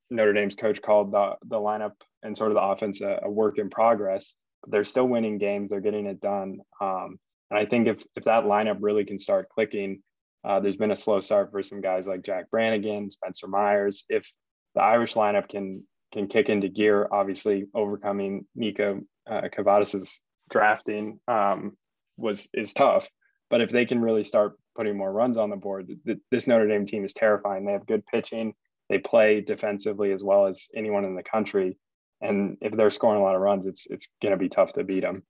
[0.10, 3.58] Notre Dame's coach called the the lineup and sort of the offense a, a work
[3.58, 4.36] in progress.
[4.62, 5.70] But they're still winning games.
[5.70, 6.60] They're getting it done.
[6.80, 7.18] Um,
[7.50, 10.02] and I think if if that lineup really can start clicking,
[10.44, 14.06] uh, there's been a slow start for some guys like Jack Brannigan, Spencer Myers.
[14.10, 14.32] If
[14.76, 21.78] the Irish lineup can can kick into gear, obviously overcoming Niko uh, Kavadas's drafting um,
[22.18, 23.08] was is tough.
[23.50, 26.68] But if they can really start putting more runs on the board, th- this Notre
[26.68, 27.66] Dame team is terrifying.
[27.66, 28.54] They have good pitching.
[28.90, 31.78] They play defensively as well as anyone in the country.
[32.22, 34.84] And if they're scoring a lot of runs, it's it's going to be tough to
[34.84, 35.24] beat them.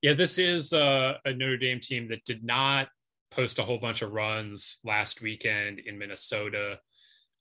[0.00, 2.88] Yeah, this is a, a Notre Dame team that did not
[3.30, 6.78] post a whole bunch of runs last weekend in Minnesota.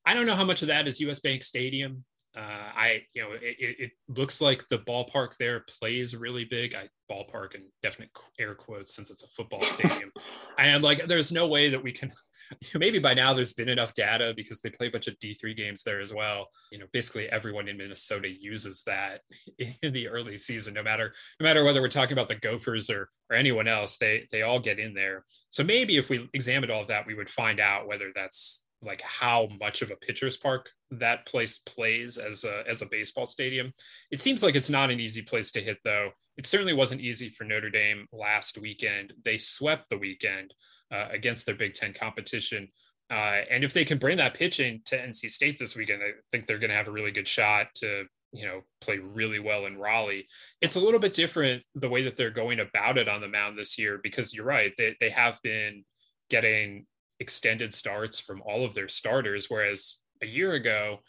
[0.06, 2.04] I don't know how much of that is US Bank Stadium.
[2.38, 6.76] Uh, I, you know, it, it, looks like the ballpark there plays really big.
[6.76, 10.12] I ballpark in definite air quotes since it's a football stadium.
[10.60, 12.12] and like, there's no way that we can.
[12.76, 15.82] Maybe by now there's been enough data because they play a bunch of D3 games
[15.84, 16.48] there as well.
[16.72, 19.22] You know, basically everyone in Minnesota uses that
[19.82, 23.10] in the early season, no matter no matter whether we're talking about the Gophers or
[23.30, 23.98] or anyone else.
[23.98, 25.26] They they all get in there.
[25.50, 29.02] So maybe if we examined all of that, we would find out whether that's like
[29.02, 33.74] how much of a pitcher's park that place plays as a as a baseball stadium.
[34.12, 36.12] It seems like it's not an easy place to hit though.
[36.38, 39.14] It certainly wasn't easy for Notre Dame last weekend.
[39.24, 40.54] They swept the weekend
[40.92, 42.68] uh, against their Big Ten competition.
[43.10, 46.46] Uh, and if they can bring that pitching to NC State this weekend, I think
[46.46, 49.78] they're going to have a really good shot to you know play really well in
[49.78, 50.28] Raleigh.
[50.62, 53.58] It's a little bit different the way that they're going about it on the mound
[53.58, 55.84] this year because you're right they they have been
[56.30, 56.86] getting
[57.20, 59.50] extended starts from all of their starters.
[59.50, 61.00] Whereas a year ago,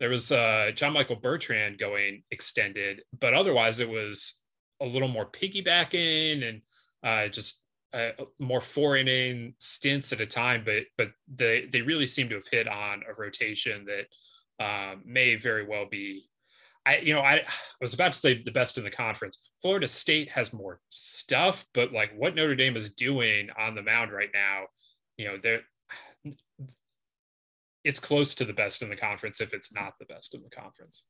[0.00, 4.42] there was uh, John Michael Bertrand going extended, but otherwise it was
[4.80, 6.62] a little more piggybacking and
[7.02, 10.62] uh, just uh, more four inning stints at a time.
[10.64, 15.36] But but they they really seem to have hit on a rotation that um, may
[15.36, 16.28] very well be.
[16.86, 17.44] I you know I, I
[17.80, 19.50] was about to say the best in the conference.
[19.60, 24.12] Florida State has more stuff, but like what Notre Dame is doing on the mound
[24.12, 24.66] right now
[25.18, 25.60] you know, they're
[27.84, 30.50] it's close to the best in the conference if it's not the best in the
[30.50, 31.04] conference.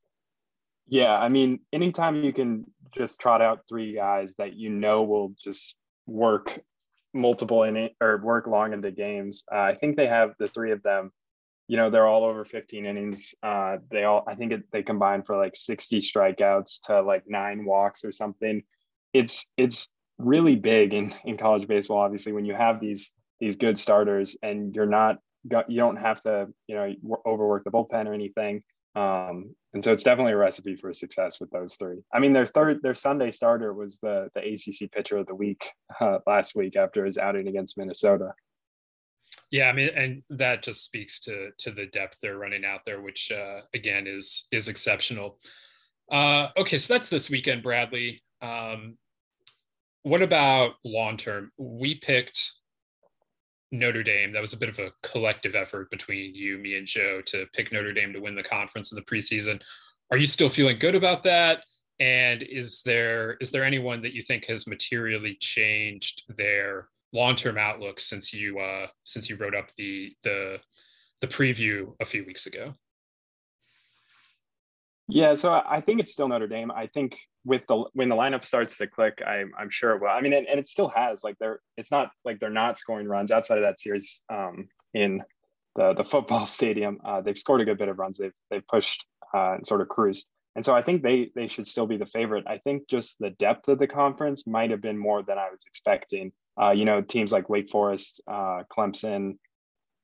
[0.87, 5.35] Yeah, I mean, anytime you can just trot out three guys that you know will
[5.43, 6.61] just work
[7.13, 10.83] multiple in or work long into games, uh, I think they have the three of
[10.83, 11.11] them.
[11.67, 13.35] You know, they're all over 15 innings.
[13.43, 17.67] Uh, they all, I think it, they combine for like 60 strikeouts to like nine
[17.67, 18.63] walks or something.
[19.13, 21.99] It's it's really big in in college baseball.
[21.99, 23.11] Obviously, when you have these
[23.41, 25.19] these good starters and you're not
[25.69, 26.95] you don't have to you know
[27.27, 28.63] overwork the bullpen or anything.
[28.95, 31.99] Um, and so it's definitely a recipe for success with those three.
[32.13, 35.71] I mean their third their sunday starter was the the acc pitcher of the week
[36.01, 38.33] uh, last week after his outing against minnesota.
[39.51, 43.01] Yeah i mean and that just speaks to to the depth they're running out there
[43.01, 45.39] which uh, again is is exceptional.
[46.11, 48.23] Uh, okay so that's this weekend bradley.
[48.41, 48.97] Um,
[50.03, 51.53] what about long term?
[51.59, 52.53] We picked
[53.71, 54.33] Notre Dame.
[54.33, 57.73] That was a bit of a collective effort between you, me, and Joe to pick
[57.73, 59.61] Notre Dame to win the conference in the preseason.
[60.11, 61.65] Are you still feeling good about that?
[62.01, 67.99] And is there is there anyone that you think has materially changed their long-term outlook
[67.99, 70.61] since you uh, since you wrote up the the
[71.21, 72.73] the preview a few weeks ago?
[75.09, 76.71] Yeah, so I think it's still Notre Dame.
[76.71, 80.09] I think with the when the lineup starts to click, I'm I'm sure it will.
[80.09, 81.25] I mean, and, and it still has.
[81.25, 85.23] Like they're it's not like they're not scoring runs outside of that series um, in
[85.75, 87.01] the the football stadium.
[87.05, 88.19] Uh, they've scored a good bit of runs.
[88.19, 90.29] They've they've pushed uh, and sort of cruised.
[90.57, 92.45] And so I think they they should still be the favorite.
[92.47, 95.61] I think just the depth of the conference might have been more than I was
[95.67, 96.33] expecting.
[96.61, 99.39] Uh, you know, teams like Wake Forest, uh, Clemson,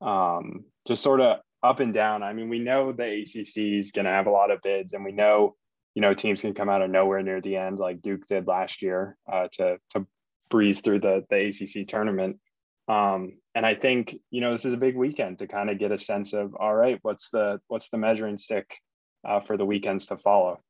[0.01, 2.23] um, just sort of up and down.
[2.23, 5.05] I mean, we know the ACC is going to have a lot of bids, and
[5.05, 5.57] we know,
[5.95, 8.83] you know, teams can come out of nowhere near the end, like Duke did last
[8.83, 10.07] year, uh, to to
[10.51, 12.39] breeze through the the ACC tournament.
[12.87, 15.93] Um, and I think you know this is a big weekend to kind of get
[15.93, 18.79] a sense of all right, what's the what's the measuring stick
[19.27, 20.61] uh, for the weekends to follow.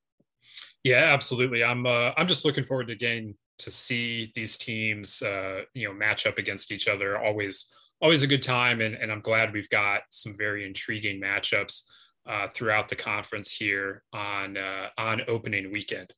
[0.83, 1.65] Yeah, absolutely.
[1.65, 5.95] I'm uh, I'm just looking forward to getting to see these teams, uh, you know,
[5.95, 7.19] match up against each other.
[7.19, 8.81] Always always a good time.
[8.81, 11.85] And, and I'm glad we've got some very intriguing matchups
[12.27, 16.13] uh, throughout the conference here on uh, on opening weekend.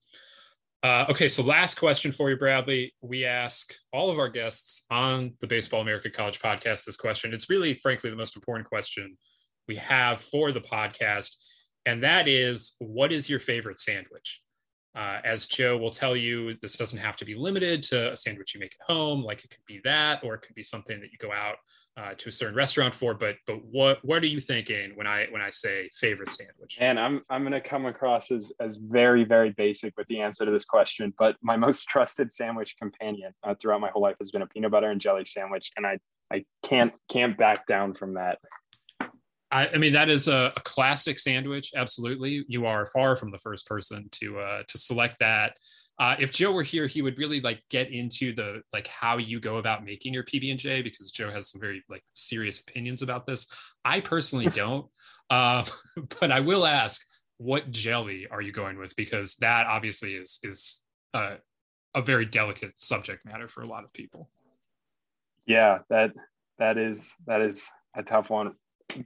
[0.82, 2.94] Uh, okay, so last question for you, Bradley.
[3.00, 7.34] We ask all of our guests on the Baseball America College podcast this question.
[7.34, 9.16] It's really, frankly, the most important question
[9.66, 11.34] we have for the podcast,
[11.86, 14.42] and that is, what is your favorite sandwich?
[14.94, 18.54] Uh, as Joe will tell you, this doesn't have to be limited to a sandwich
[18.54, 19.22] you make at home.
[19.22, 21.56] Like it could be that, or it could be something that you go out
[21.96, 23.14] uh, to a certain restaurant for.
[23.14, 26.78] But but what what are you thinking when I when I say favorite sandwich?
[26.80, 30.44] And I'm I'm going to come across as as very very basic with the answer
[30.44, 31.12] to this question.
[31.18, 34.70] But my most trusted sandwich companion uh, throughout my whole life has been a peanut
[34.70, 35.98] butter and jelly sandwich, and I
[36.30, 38.38] I can't can't back down from that.
[39.52, 41.70] I, I mean, that is a, a, classic sandwich.
[41.76, 45.54] Absolutely, you are far from the first person to uh, to select that.
[45.98, 49.40] Uh, if Joe were here, he would really like get into the like how you
[49.40, 53.02] go about making your PB and J because Joe has some very like serious opinions
[53.02, 53.46] about this.
[53.84, 54.86] I personally don't,
[55.30, 55.64] uh,
[56.20, 57.04] but I will ask,
[57.38, 58.94] what jelly are you going with?
[58.96, 60.82] Because that obviously is is
[61.14, 61.36] a,
[61.94, 64.30] a very delicate subject matter for a lot of people.
[65.46, 66.12] Yeah, that
[66.58, 68.52] that is that is a tough one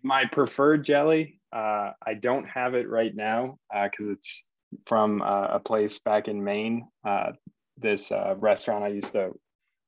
[0.02, 4.44] my preferred jelly Uh, I don't have it right now because uh, it's
[4.86, 6.88] from uh, a place back in Maine.
[7.04, 7.32] Uh,
[7.76, 9.32] this uh, restaurant I used to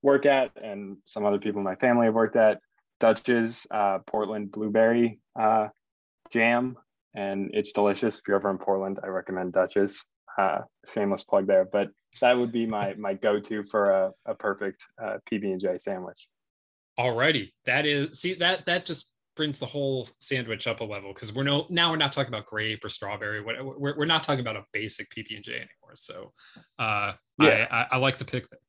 [0.03, 2.61] work at, and some other people in my family have worked at,
[3.01, 3.67] Dutch's
[4.07, 5.19] Portland Blueberry
[6.31, 6.77] Jam,
[7.15, 8.19] and it's delicious.
[8.19, 10.05] If you're ever in Portland, I recommend Dutch's.
[10.89, 11.89] shameless plug there, but
[12.21, 16.29] that would be my my go-to for a, a perfect PB and J sandwich.
[16.99, 21.35] Alrighty, that is see that that just brings the whole sandwich up a level because
[21.35, 23.41] we're no now we're not talking about grape or strawberry.
[23.41, 25.95] We're we're not talking about a basic PB and J anymore.
[25.97, 26.33] So,
[26.79, 28.61] uh, yeah, I, I, I like the pick there.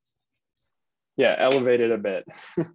[1.16, 2.26] Yeah, elevated a bit.